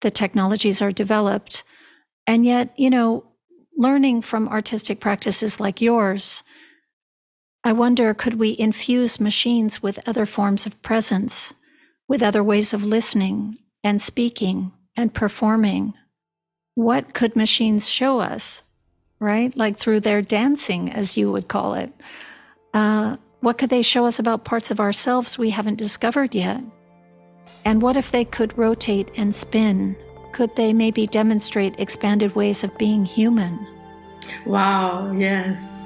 [0.00, 1.64] the technologies are developed.
[2.26, 3.24] And yet, you know,
[3.76, 6.42] learning from artistic practices like yours,
[7.64, 11.52] I wonder could we infuse machines with other forms of presence,
[12.08, 15.94] with other ways of listening and speaking and performing?
[16.76, 18.62] what could machines show us,
[19.18, 19.56] right?
[19.56, 21.90] Like through their dancing, as you would call it.
[22.72, 26.62] Uh, what could they show us about parts of ourselves we haven't discovered yet?
[27.66, 29.96] And what if they could rotate and spin?
[30.30, 33.66] Could they maybe demonstrate expanded ways of being human?
[34.46, 35.85] Wow, yes.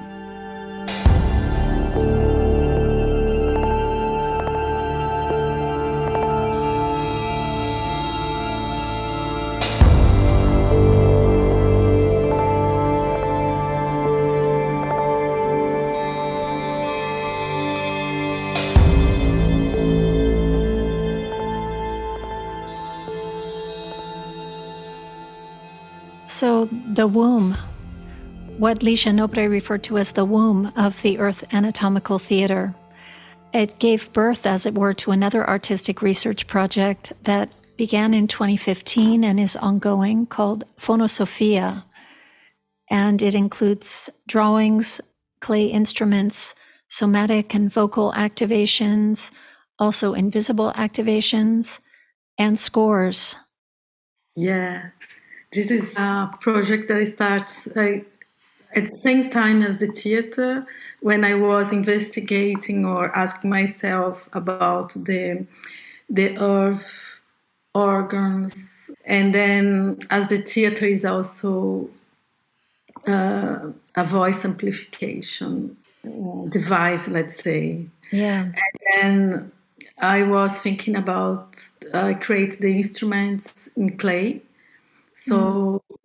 [27.01, 27.57] The womb,
[28.59, 32.75] what Ligia Nobre referred to as the womb of the Earth Anatomical Theater,
[33.55, 39.23] it gave birth, as it were, to another artistic research project that began in 2015
[39.23, 41.83] and is ongoing called Phonosophia.
[42.91, 45.01] And it includes drawings,
[45.39, 46.53] clay instruments,
[46.87, 49.31] somatic and vocal activations,
[49.79, 51.79] also invisible activations,
[52.37, 53.37] and scores.
[54.35, 54.91] Yeah,
[55.51, 57.99] this is a project that starts uh,
[58.73, 60.65] at the same time as the theater
[61.01, 65.45] when I was investigating or asking myself about the
[66.09, 67.19] the earth
[67.73, 68.91] organs.
[69.05, 71.89] And then as the theater is also
[73.07, 75.75] uh, a voice amplification
[76.05, 77.85] uh, device let's say.
[78.11, 78.43] Yeah.
[78.43, 78.53] And
[78.85, 79.51] then
[80.03, 84.41] i was thinking about uh, create the instruments in clay
[85.21, 85.97] so mm.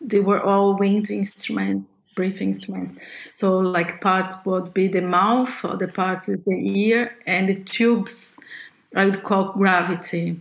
[0.00, 3.02] they were all wind instruments, breathing instruments.
[3.34, 7.56] So like parts would be the mouth, or the parts is the ear, and the
[7.56, 8.38] tubes
[8.94, 10.40] I would call gravity.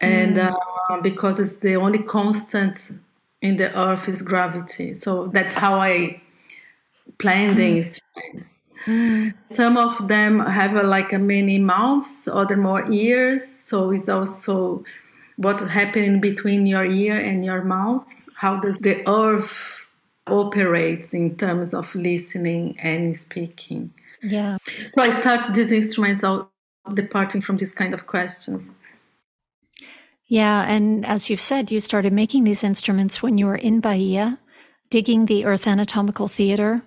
[0.00, 0.54] And mm.
[0.90, 2.92] uh, because it's the only constant
[3.42, 4.94] in the earth is gravity.
[4.94, 6.22] So that's how I
[7.18, 7.76] plan the mm.
[7.76, 8.62] instruments.
[9.50, 13.44] Some of them have a, like a many mouths, other more ears.
[13.44, 14.84] So it's also
[15.36, 18.06] what happening between your ear and your mouth.
[18.34, 19.86] How does the earth
[20.26, 23.92] operates in terms of listening and speaking?
[24.22, 24.58] Yeah.
[24.92, 26.50] So I start these instruments out
[26.94, 28.74] departing from these kind of questions.
[30.28, 34.40] Yeah, and as you've said, you started making these instruments when you were in Bahia,
[34.90, 36.82] digging the Earth Anatomical Theater,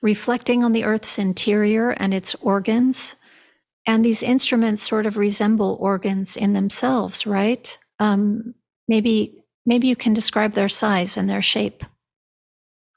[0.00, 3.16] reflecting on the Earth's interior and its organs.
[3.84, 7.76] And these instruments sort of resemble organs in themselves, right?
[7.98, 8.54] Um,
[8.88, 9.34] maybe
[9.66, 11.84] maybe you can describe their size and their shape.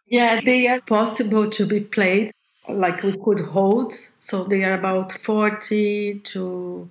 [0.07, 2.31] Yeah, they are possible to be played
[2.69, 3.93] like we could hold.
[4.19, 6.89] So they are about 40 to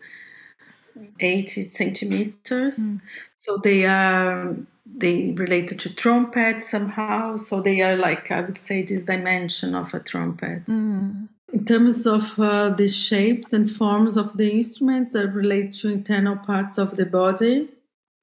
[1.21, 2.79] 80 centimeters.
[2.79, 3.01] Mm.
[3.39, 7.37] So they are they related to trumpet somehow.
[7.37, 10.65] So they are like I would say this dimension of a trumpet.
[10.67, 11.29] Mm.
[11.53, 16.37] In terms of uh, the shapes and forms of the instruments, are related to internal
[16.37, 17.69] parts of the body,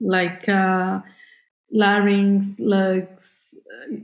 [0.04, 0.99] like uh,
[1.72, 3.56] larynx, legs,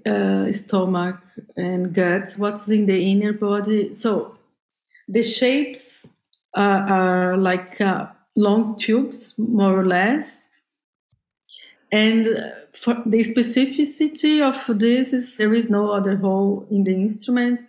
[0.06, 1.20] uh, stomach,
[1.56, 2.34] and gut.
[2.38, 3.93] What's in the inner body?
[3.93, 4.36] So
[5.08, 6.10] the shapes
[6.56, 10.47] are like uh, long tubes, more or less.
[11.91, 17.64] And for the specificity of this is there is no other hole in the instrument.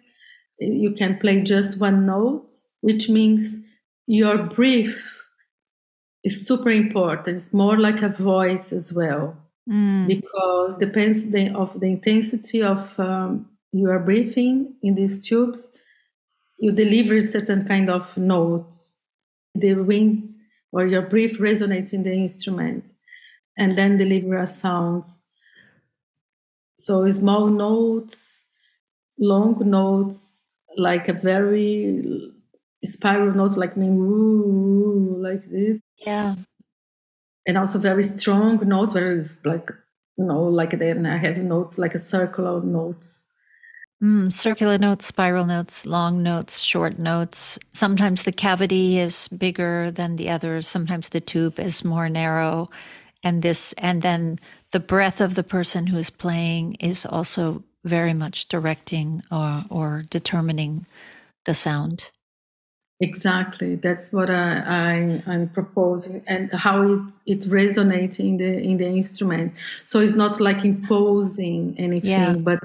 [0.58, 2.52] You can play just one note,
[2.82, 3.56] which means
[4.06, 5.19] your breath
[6.24, 7.36] is super important.
[7.36, 9.36] It's more like a voice as well,
[9.68, 10.06] mm.
[10.06, 15.80] because depends the, of the intensity of um, your breathing in these tubes.
[16.58, 18.96] You deliver certain kind of notes.
[19.54, 20.38] The wings
[20.72, 22.92] or your breath resonates in the instrument
[23.56, 25.04] and then deliver a sound.
[26.78, 28.44] So small notes,
[29.18, 30.46] long notes,
[30.76, 32.32] like a very
[32.84, 35.80] spiral notes, like me, like this.
[36.00, 36.36] Yeah.
[37.46, 39.70] And also very strong notes, where it's like,
[40.16, 43.24] you know, like then I have notes like a circular notes.
[44.02, 47.58] Mm, circular notes, spiral notes, long notes, short notes.
[47.74, 50.66] Sometimes the cavity is bigger than the others.
[50.66, 52.70] Sometimes the tube is more narrow.
[53.22, 54.38] And this, and then
[54.72, 60.04] the breath of the person who is playing is also very much directing or, or
[60.08, 60.86] determining
[61.44, 62.10] the sound.
[63.00, 64.62] Exactly, that's what I,
[65.26, 69.58] I am proposing, and how it it resonates in the in the instrument.
[69.84, 72.34] So it's not like imposing anything, yeah.
[72.34, 72.58] but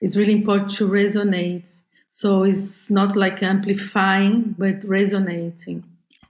[0.00, 1.82] it's really important to resonate.
[2.08, 5.84] So it's not like amplifying, but resonating.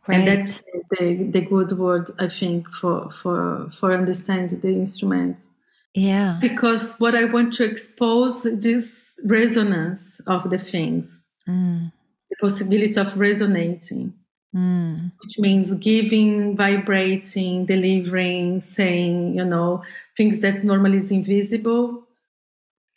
[0.07, 0.19] Right.
[0.19, 5.49] And that's the, the good word, I think, for, for, for understanding the instruments.
[5.95, 6.39] Yeah.
[6.41, 11.93] Because what I want to expose is resonance of the things, mm.
[12.33, 14.15] The possibility of resonating,
[14.55, 15.13] mm.
[15.23, 19.83] which means giving, vibrating, delivering, saying, you know,
[20.17, 22.07] things that normally is invisible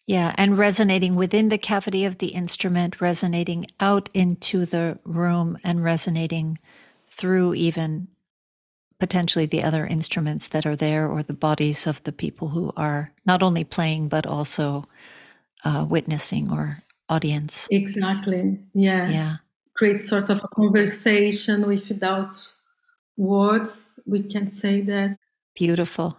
[0.08, 5.84] yeah, and resonating within the cavity of the instrument, resonating out into the room, and
[5.84, 6.60] resonating
[7.10, 8.08] through even
[9.00, 13.12] potentially the other instruments that are there or the bodies of the people who are
[13.26, 14.86] not only playing but also
[15.66, 17.68] uh, witnessing or audience.
[17.72, 18.60] Exactly.
[18.74, 19.10] Yeah.
[19.10, 19.36] Yeah.
[19.76, 22.36] Create sort of a conversation without
[23.18, 23.84] words.
[24.06, 25.16] We can say that.
[25.56, 26.18] Beautiful.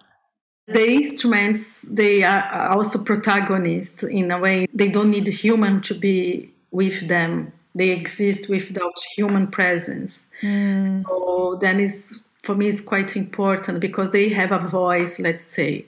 [0.69, 4.67] The instruments, they are also protagonists in a way.
[4.75, 7.53] They don't need human to be with them.
[7.75, 10.29] They exist without human presence.
[10.43, 11.07] Mm.
[11.07, 15.85] So then is for me is quite important because they have a voice, let's say.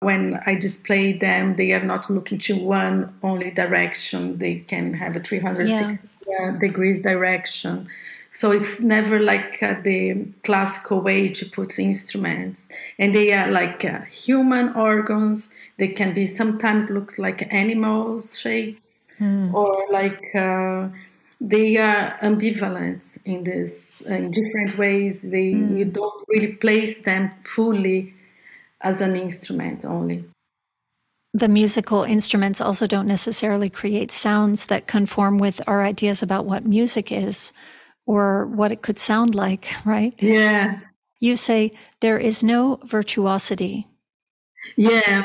[0.00, 4.38] When I display them, they are not looking to one only direction.
[4.38, 6.56] They can have a 360 yeah.
[6.58, 7.88] degrees direction.
[8.30, 12.68] So it's never like uh, the classical way to put instruments.
[12.98, 15.48] And they are like uh, human organs.
[15.78, 19.54] They can be sometimes look like animals shapes mm.
[19.54, 20.88] or like uh,
[21.40, 25.22] they are ambivalent in this in different ways.
[25.22, 25.78] They mm.
[25.78, 28.12] you don't really place them fully
[28.82, 30.24] as an instrument only.
[31.32, 36.64] The musical instruments also don't necessarily create sounds that conform with our ideas about what
[36.64, 37.52] music is
[38.06, 40.14] or what it could sound like, right?
[40.18, 40.78] Yeah.
[41.20, 43.86] You say there is no virtuosity.
[44.76, 45.24] Yeah.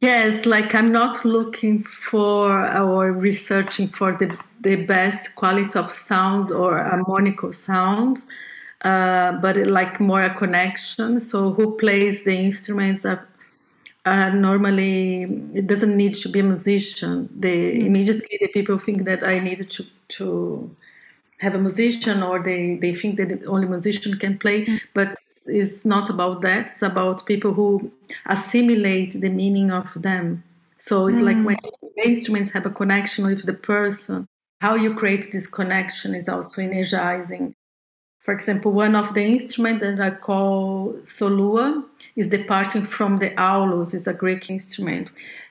[0.00, 6.50] Yes, like I'm not looking for or researching for the, the best quality of sound
[6.50, 8.20] or harmonical sound,
[8.84, 11.18] uh, but like more a connection.
[11.20, 13.26] So, who plays the instruments are
[14.06, 15.22] are normally
[15.54, 17.28] it doesn't need to be a musician.
[17.34, 17.86] They mm.
[17.86, 20.76] immediately the people think that I need to to
[21.40, 24.80] have a musician or they, they think that only musician can play, mm.
[24.94, 25.14] but
[25.46, 26.66] it's not about that.
[26.66, 27.90] It's about people who
[28.26, 30.44] assimilate the meaning of them.
[30.76, 31.24] So it's mm.
[31.24, 31.56] like when
[32.04, 34.26] instruments have a connection with the person,
[34.60, 37.54] how you create this connection is also energizing.
[38.24, 41.84] For example, one of the instruments that I call solua
[42.16, 45.10] is departing from the aulos, is a Greek instrument.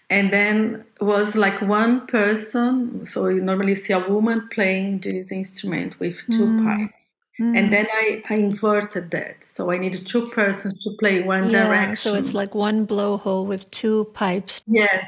[0.10, 6.00] And then was like one person, so you normally see a woman playing this instrument
[6.00, 6.66] with two mm.
[6.66, 6.94] pipes.
[7.40, 7.58] Mm.
[7.58, 9.44] And then I, I inverted that.
[9.44, 11.96] So I needed two persons to play one yeah, direction.
[11.96, 14.62] So it's like one blowhole with two pipes.
[14.66, 15.06] Yes.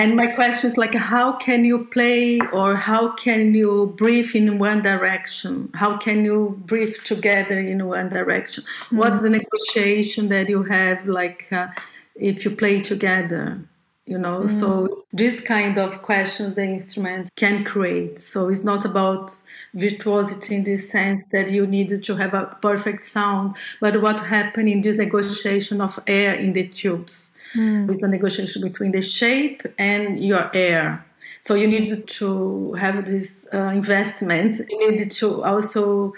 [0.00, 4.58] And my question is like, how can you play or how can you breathe in
[4.58, 5.68] one direction?
[5.74, 8.64] How can you breathe together in one direction?
[8.64, 8.96] Mm-hmm.
[8.96, 11.68] What's the negotiation that you have, like, uh,
[12.14, 13.60] if you play together?
[14.06, 14.58] You know, mm-hmm.
[14.60, 18.18] so this kind of questions the instrument can create.
[18.18, 19.34] So it's not about
[19.74, 24.70] virtuosity in the sense that you need to have a perfect sound, but what happened
[24.70, 27.90] in this negotiation of air in the tubes Mm.
[27.90, 31.04] It's a negotiation between the shape and your air.
[31.40, 34.60] So you need to have this uh, investment.
[34.68, 36.12] You need to also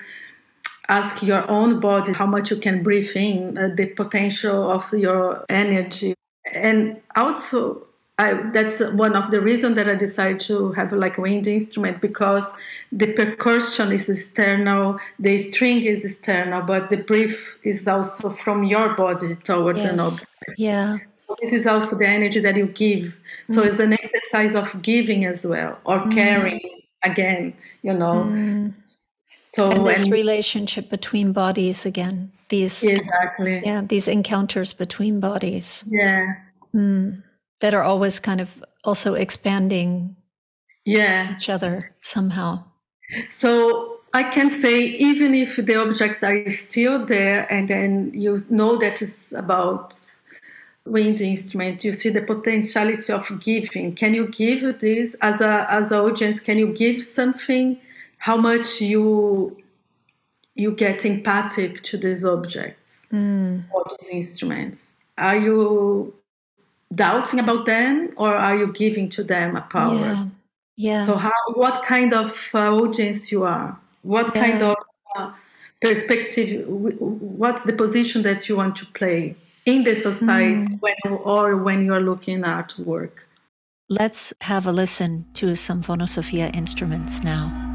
[0.89, 5.45] ask your own body how much you can breathe in, uh, the potential of your
[5.49, 6.15] energy.
[6.53, 7.87] And also,
[8.19, 12.01] I, that's one of the reasons that I decided to have like a wind instrument
[12.01, 12.53] because
[12.91, 18.95] the percussion is external, the string is external, but the breath is also from your
[18.95, 19.93] body towards yes.
[19.93, 20.31] an object.
[20.59, 20.99] Yeah
[21.41, 23.17] it is also the energy that you give.
[23.49, 23.67] So mm.
[23.67, 26.13] it's an exercise of giving as well, or mm.
[26.13, 26.61] caring
[27.05, 28.25] again, you know.
[28.29, 28.75] Mm.
[29.45, 35.85] So and this and, relationship between bodies again, these exactly, yeah, these encounters between bodies,
[35.89, 36.35] yeah,
[36.75, 37.23] mm.
[37.61, 40.17] that are always kind of also expanding,
[40.85, 42.65] yeah, each other somehow.
[43.29, 48.77] So I can say even if the objects are still there, and then you know
[48.79, 50.01] that it's about
[50.85, 53.95] wind instrument you see the potentiality of giving.
[53.95, 56.41] Can you give this as a as an audience?
[56.41, 57.79] Can you give something?
[58.19, 59.57] How much you
[60.55, 63.63] you get empathic to these objects mm.
[63.73, 64.97] or these instruments?
[65.19, 66.15] Are you
[66.95, 69.95] doubting about them or are you giving to them a power?
[69.97, 70.27] Yeah,
[70.77, 71.01] yeah.
[71.07, 73.79] so how what kind of uh, audience you are?
[74.03, 74.45] What yeah.
[74.45, 74.77] kind of
[75.17, 75.33] uh,
[75.81, 79.35] perspective what's the position that you want to play
[79.67, 80.81] in the society mm.
[80.81, 83.29] when, or when you're looking at work.
[83.89, 87.72] Let's have a listen to some Phonosophia instruments now.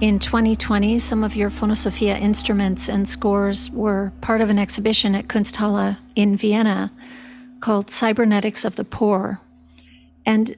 [0.00, 5.26] In 2020, some of your Phonosophia instruments and scores were part of an exhibition at
[5.26, 6.92] Kunsthalle in Vienna
[7.58, 9.40] called Cybernetics of the Poor.
[10.24, 10.56] And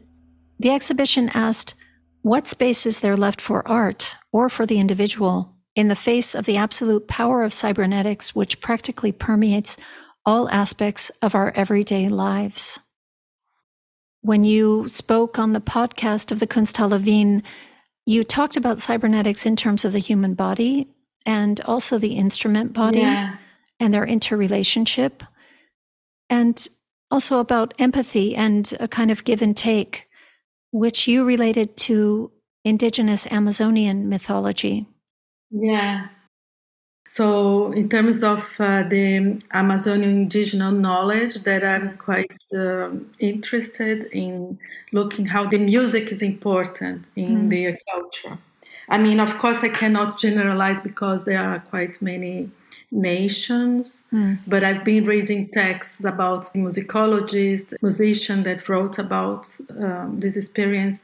[0.59, 1.75] the exhibition asked,
[2.21, 6.45] what space is there left for art or for the individual in the face of
[6.45, 9.79] the absolute power of cybernetics, which practically permeates
[10.27, 12.79] all aspects of our everyday lives?
[14.21, 17.43] When you spoke on the podcast of the Kunsthalle Wien,
[18.07, 20.89] you talked about cybernetics in terms of the human body
[21.27, 23.37] and also the instrument body yeah.
[23.79, 25.23] and their interrelationship,
[26.29, 26.69] and
[27.11, 30.09] also about empathy and a kind of give and take,
[30.71, 32.31] which you related to
[32.65, 34.87] indigenous Amazonian mythology.
[35.51, 36.09] Yeah.
[37.11, 44.61] So, in terms of uh, the Amazonian indigenous knowledge, that I'm quite uh, interested in
[44.93, 47.51] looking how the music is important in mm.
[47.51, 48.39] their culture.
[48.89, 52.49] I mean, of course, I cannot generalize because there are quite many
[52.93, 54.07] nations.
[54.13, 54.39] Mm.
[54.47, 59.49] But I've been reading texts about musicologists, musicians that wrote about
[59.81, 61.03] um, this experience.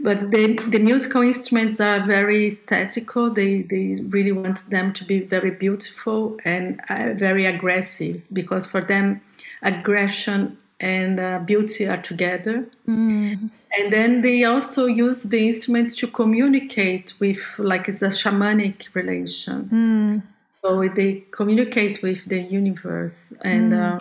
[0.00, 3.30] But the, the musical instruments are very aesthetical.
[3.30, 8.80] They, they really want them to be very beautiful and uh, very aggressive because for
[8.80, 9.20] them,
[9.62, 12.66] aggression and uh, beauty are together.
[12.86, 13.50] Mm.
[13.78, 19.64] And then they also use the instruments to communicate with, like it's a shamanic relation.
[19.72, 20.22] Mm.
[20.62, 23.94] So they communicate with the universe, and mm.
[23.94, 24.00] uh,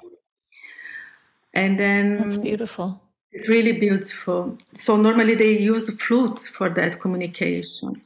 [1.53, 3.01] and then that's beautiful.
[3.36, 4.57] It's really beautiful.
[4.73, 8.01] So normally they use flute for that communication.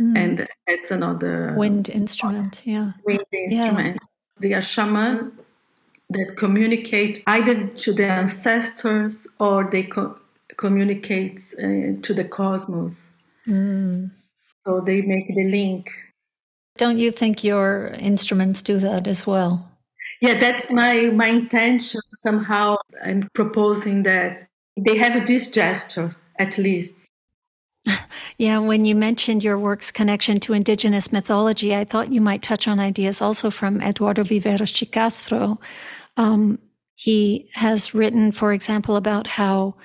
[0.00, 0.16] Mm.
[0.16, 2.92] And that's another wind instrument, yeah.
[3.04, 3.98] Wind instrument.
[4.00, 4.40] Yeah.
[4.40, 5.32] They are shaman
[6.08, 10.18] that communicate either to the ancestors or they co-
[10.56, 13.12] communicate uh, to the cosmos.
[13.46, 14.10] Mm.
[14.66, 15.90] So they make the link.
[16.78, 19.70] Don't you think your instruments do that as well?
[20.26, 22.00] Yeah, that's my my intention.
[22.18, 24.36] Somehow, I'm proposing that
[24.76, 27.08] they have this gesture at least.
[28.38, 32.68] Yeah, when you mentioned your work's connection to indigenous mythology, I thought you might touch
[32.68, 35.58] on ideas also from Eduardo Viveiros de Castro.
[36.18, 36.58] Um,
[36.96, 39.76] he has written, for example, about how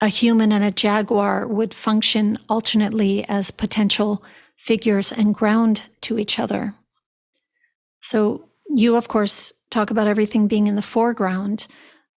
[0.00, 4.22] a human and a jaguar would function alternately as potential
[4.56, 6.74] figures and ground to each other.
[8.00, 8.45] So
[8.76, 11.66] you, of course, talk about everything being in the foreground,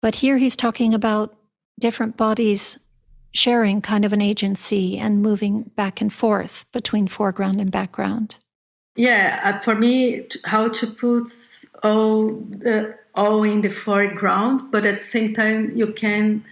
[0.02, 1.36] but here he's talking about
[1.80, 2.80] different bodies
[3.32, 8.40] sharing kind of an agency and moving back and forth between foreground and background.
[8.96, 11.30] Yeah, uh, for me, how to put
[11.84, 12.30] all
[12.66, 16.44] the all in the foreground, but at the same time you can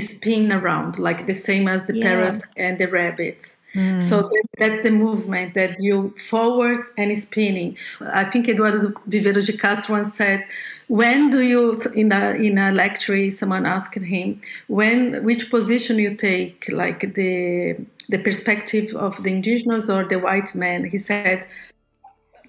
[0.00, 2.04] spin around, like the same as the yeah.
[2.04, 3.56] parrot and the rabbit.
[3.74, 4.00] Mm.
[4.00, 7.76] So that's the movement that you forward and spinning.
[8.00, 10.44] I think Eduardo Viveiros de Castro once said,
[10.86, 16.14] "When do you in a in a lecture someone asked him when which position you
[16.14, 17.76] take, like the
[18.08, 21.46] the perspective of the indigenous or the white man?" He said,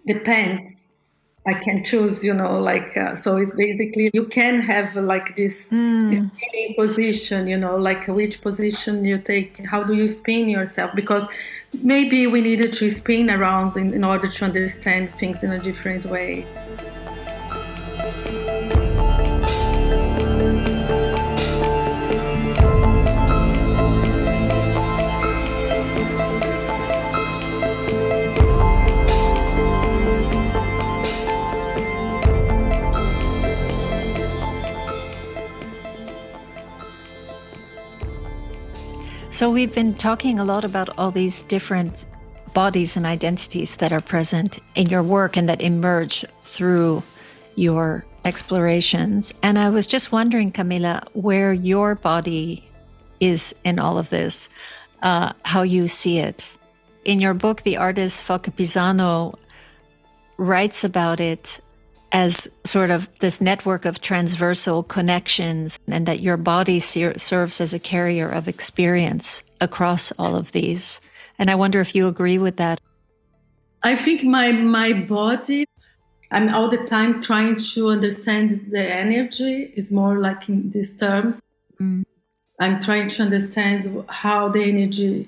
[0.06, 0.85] "Depends."
[1.48, 3.38] I can choose, you know, like uh, so.
[3.38, 6.14] It's basically you can have like this mm.
[6.14, 9.64] spinning position, you know, like which position you take.
[9.66, 10.92] How do you spin yourself?
[10.96, 11.28] Because
[11.84, 16.06] maybe we needed to spin around in, in order to understand things in a different
[16.06, 16.46] way.
[39.36, 42.06] So, we've been talking a lot about all these different
[42.54, 47.04] bodies and identities that are present in your work and that emerge through
[47.56, 49.34] your explorations.
[49.44, 52.66] And I was just wondering, Camila, where your body
[53.20, 54.48] is in all of this,
[55.04, 56.56] uh, how you see it.
[57.04, 59.38] In your book, the artist Falke Pisano
[60.38, 61.60] writes about it
[62.16, 67.74] as sort of this network of transversal connections, and that your body ser- serves as
[67.74, 71.02] a carrier of experience across all of these.
[71.38, 72.80] And I wonder if you agree with that.
[73.84, 75.66] I think my my body,
[76.32, 79.74] I'm all the time trying to understand the energy.
[79.76, 81.42] Is more like in these terms.
[81.82, 82.06] Mm.
[82.62, 85.28] I'm trying to understand how the energy,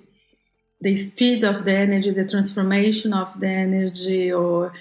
[0.80, 4.72] the speed of the energy, the transformation of the energy, or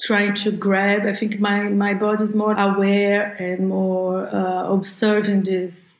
[0.00, 1.06] trying to grab.
[1.06, 5.96] I think my, my body is more aware and more uh, observing this.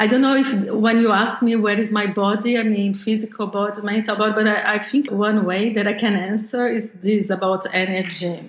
[0.00, 3.48] I don't know if when you ask me where is my body, I mean physical
[3.48, 7.30] body, mental body, but I, I think one way that I can answer is this
[7.30, 8.40] about energy.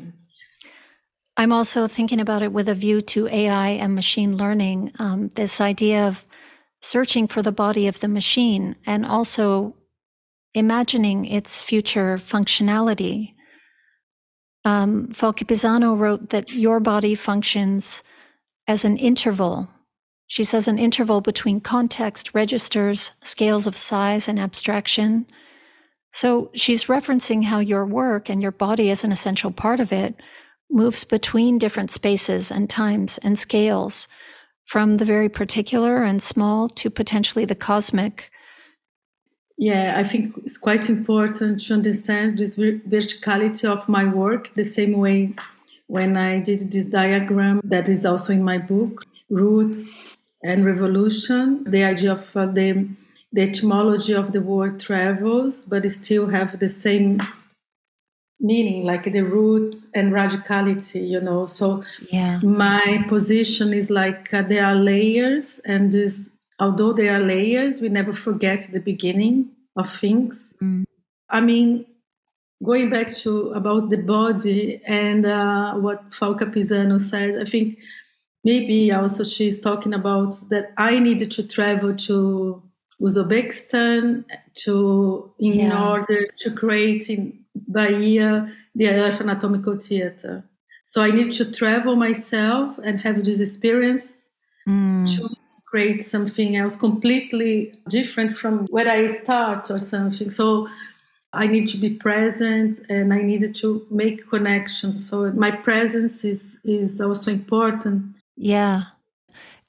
[1.38, 4.92] I'm also thinking about it with a view to AI and machine learning.
[5.00, 6.28] Um, this idea of
[6.82, 9.76] searching for the body of the machine and also
[10.54, 13.34] imagining its future functionality
[14.66, 18.04] um, Falke Pisano wrote that your body functions
[18.68, 19.70] as an interval.
[20.28, 25.26] She says an interval between context, registers, scales of size, and abstraction.
[26.12, 30.16] So she's referencing how your work and your body, as an essential part of it,
[30.70, 34.08] moves between different spaces and times and scales,
[34.66, 38.30] from the very particular and small to potentially the cosmic
[39.60, 44.94] yeah, I think it's quite important to understand this verticality of my work the same
[44.94, 45.34] way
[45.88, 51.84] when I did this diagram that is also in my book, Roots and Revolution, the
[51.84, 52.88] idea of uh, the,
[53.34, 57.22] the etymology of the word travels, but still have the same
[58.40, 61.44] meaning, like the roots and radicality, you know.
[61.44, 61.84] So
[62.14, 62.40] yeah.
[62.42, 66.30] my position is like uh, there are layers, and this,
[66.60, 70.54] although there are layers, we never forget the beginning of things.
[70.62, 70.84] Mm.
[71.30, 71.86] I mean,
[72.64, 77.80] going back to about the body and uh, what Falke Pisano said, I think
[78.44, 82.62] maybe also she's talking about that I needed to travel to
[83.02, 84.26] Uzbekistan
[84.66, 85.90] to in Yeah.
[85.90, 90.44] order to create in Bahia the Earth Anatomical Theater.
[90.86, 94.30] So I need to travel myself and have this experience
[94.68, 95.08] Mm.
[95.16, 95.30] to
[95.70, 100.30] create something else completely different from where I start or something.
[100.30, 100.68] So
[101.32, 105.08] I need to be present and I needed to make connections.
[105.08, 108.16] So my presence is is also important.
[108.36, 108.84] Yeah.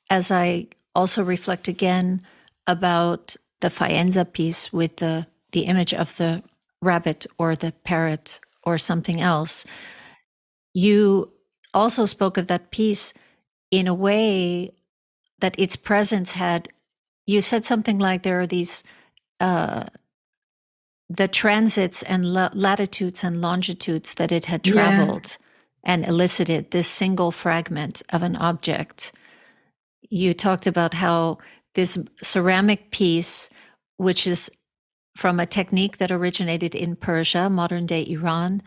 [0.09, 2.23] As I also reflect again
[2.67, 6.43] about the Faenza piece with the, the image of the
[6.81, 9.67] rabbit or the parrot or something else,
[10.73, 11.31] you
[11.75, 13.13] also spoke of that piece
[13.71, 14.73] in a way
[15.41, 16.69] that its presence had.
[17.27, 18.83] You said something like there are these,
[19.41, 19.85] uh,
[21.09, 24.73] the transits and la- latitudes and longitudes that it had Yeah.
[24.75, 25.37] traveled
[25.85, 29.13] and elicited this single fragment of an object.
[30.11, 31.39] You talked about how
[31.75, 33.51] this ceramic piece,
[33.97, 34.51] which is
[35.17, 38.63] from a technique that originated in Persia, modern day Iran,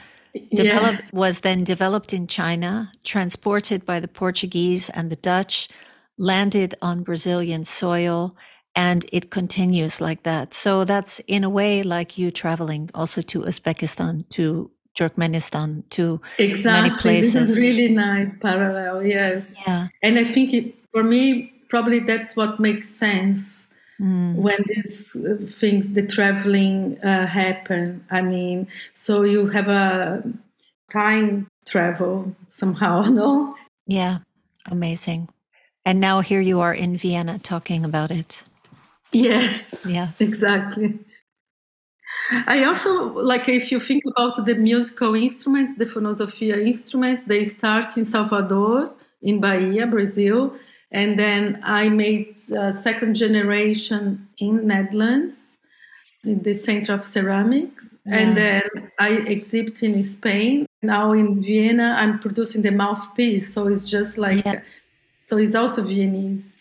[0.53, 5.67] developed was then developed in China, transported by the Portuguese and the Dutch,
[6.17, 8.35] landed on Brazilian soil,
[8.75, 10.53] and it continues like that.
[10.53, 17.21] So that's in a way like you traveling also to Uzbekistan, to Turkmenistan, to Exactly.
[17.21, 17.51] This places.
[17.51, 19.05] is really nice parallel.
[19.05, 19.55] Yes.
[19.67, 19.87] yeah.
[20.01, 23.67] And I think it, for me, probably that's what makes sense
[24.01, 24.35] Mm.
[24.35, 28.03] when these uh, things, the traveling uh, happen.
[28.09, 30.23] I mean, so you have a
[30.91, 33.55] time travel somehow, no?
[33.85, 34.17] Yeah,
[34.71, 35.29] amazing.
[35.85, 38.43] And now here you are in Vienna talking about it.
[39.11, 40.09] Yes, Yeah.
[40.19, 40.99] exactly.
[42.47, 47.97] I also like if you think about the musical instruments, the phonosophia instruments, they start
[47.97, 50.53] in Salvador, in Bahia, Brazil,
[50.91, 55.57] and then I made a second generation in Netherlands,
[56.23, 58.63] in the Center of Ceramics, and then
[58.99, 60.65] I exhibit in Spain.
[60.81, 64.61] Now in Vienna, I'm producing the mouthpiece, so it's just like, Yeah.
[65.23, 66.53] So it's also Viennese.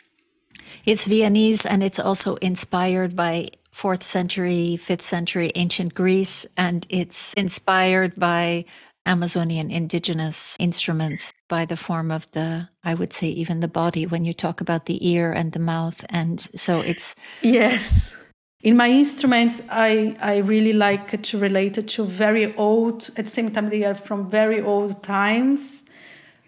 [0.84, 7.34] It's Viennese and it's also inspired by fourth century, fifth century ancient Greece, and it's
[7.34, 8.64] inspired by
[9.04, 14.24] Amazonian indigenous instruments by the form of the, I would say, even the body when
[14.24, 16.04] you talk about the ear and the mouth.
[16.08, 18.14] And so it's, Yes.
[18.60, 23.30] In my instruments, I, I really like to relate it to very old, at the
[23.30, 25.81] same time, they are from very old times.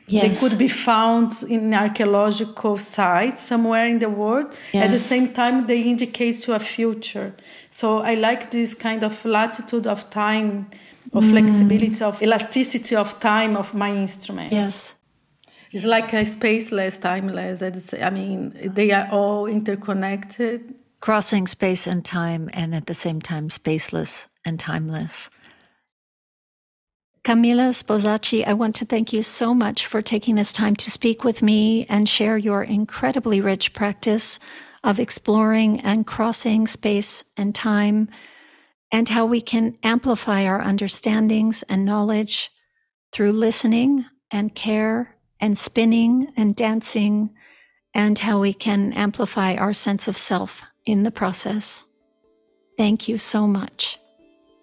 [0.06, 0.40] Yes.
[0.40, 4.46] They could be found in archaeological sites somewhere in the world.
[4.72, 7.34] At the same time, they indicate to a future.
[7.70, 10.70] So I like this kind of latitude of time,
[11.12, 11.30] of mm.
[11.30, 14.52] flexibility, of elasticity of time of my instruments.
[14.52, 14.94] Yes.
[15.72, 17.62] It's like a spaceless, timeless.
[18.00, 20.74] I mean, they are all interconnected.
[21.00, 25.30] Crossing space and time, and at the same time, spaceless and timeless.
[27.24, 31.24] Camila Sposati, I want to thank you so much for taking this time to speak
[31.24, 34.38] with me and share your incredibly rich practice
[34.84, 38.10] of exploring and crossing space and time,
[38.92, 42.50] and how we can amplify our understandings and knowledge
[43.10, 47.30] through listening and care and spinning and dancing,
[47.94, 51.86] and how we can amplify our sense of self in the process.
[52.76, 53.98] Thank you so much.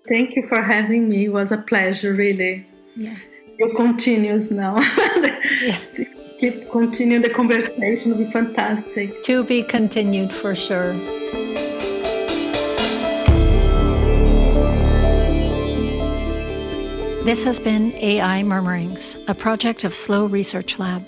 [0.08, 1.26] Thank you for having me.
[1.26, 2.66] It was a pleasure, really.
[2.96, 3.16] Yeah.
[3.58, 4.78] It continues now.
[5.62, 6.02] Yes.
[6.40, 8.12] Keep continue the conversation.
[8.12, 9.22] It'll be fantastic.
[9.24, 10.94] To be continued for sure.
[17.24, 21.06] This has been AI Murmurings, a project of Slow Research Lab.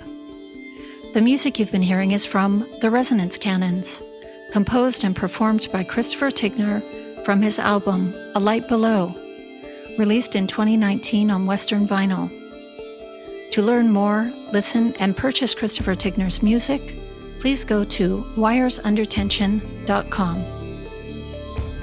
[1.16, 4.04] The music you've been hearing is from The Resonance Canons,
[4.52, 6.84] composed and performed by Christopher Tignor
[7.24, 9.15] from his album A Light Below,
[9.97, 12.30] released in 2019 on Western Vinyl.
[13.51, 16.95] To learn more, listen, and purchase Christopher Tignor's music,
[17.39, 20.43] please go to wiresundertension.com.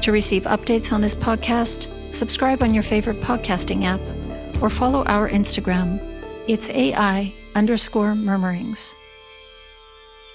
[0.01, 4.01] To receive updates on this podcast, subscribe on your favorite podcasting app
[4.63, 6.01] or follow our Instagram.
[6.49, 8.95] It's AI underscore murmurings.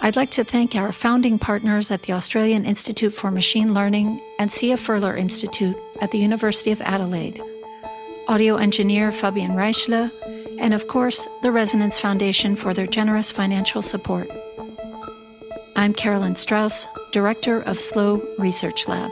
[0.05, 4.51] I'd like to thank our founding partners at the Australian Institute for Machine Learning and
[4.51, 7.41] Sia Furler Institute at the University of Adelaide.
[8.27, 10.11] audio engineer Fabian Reichle,
[10.59, 14.29] and of course, the Resonance Foundation for their generous financial support.
[15.75, 19.09] I'm Carolyn Strauss, Director of SLOW Research Lab.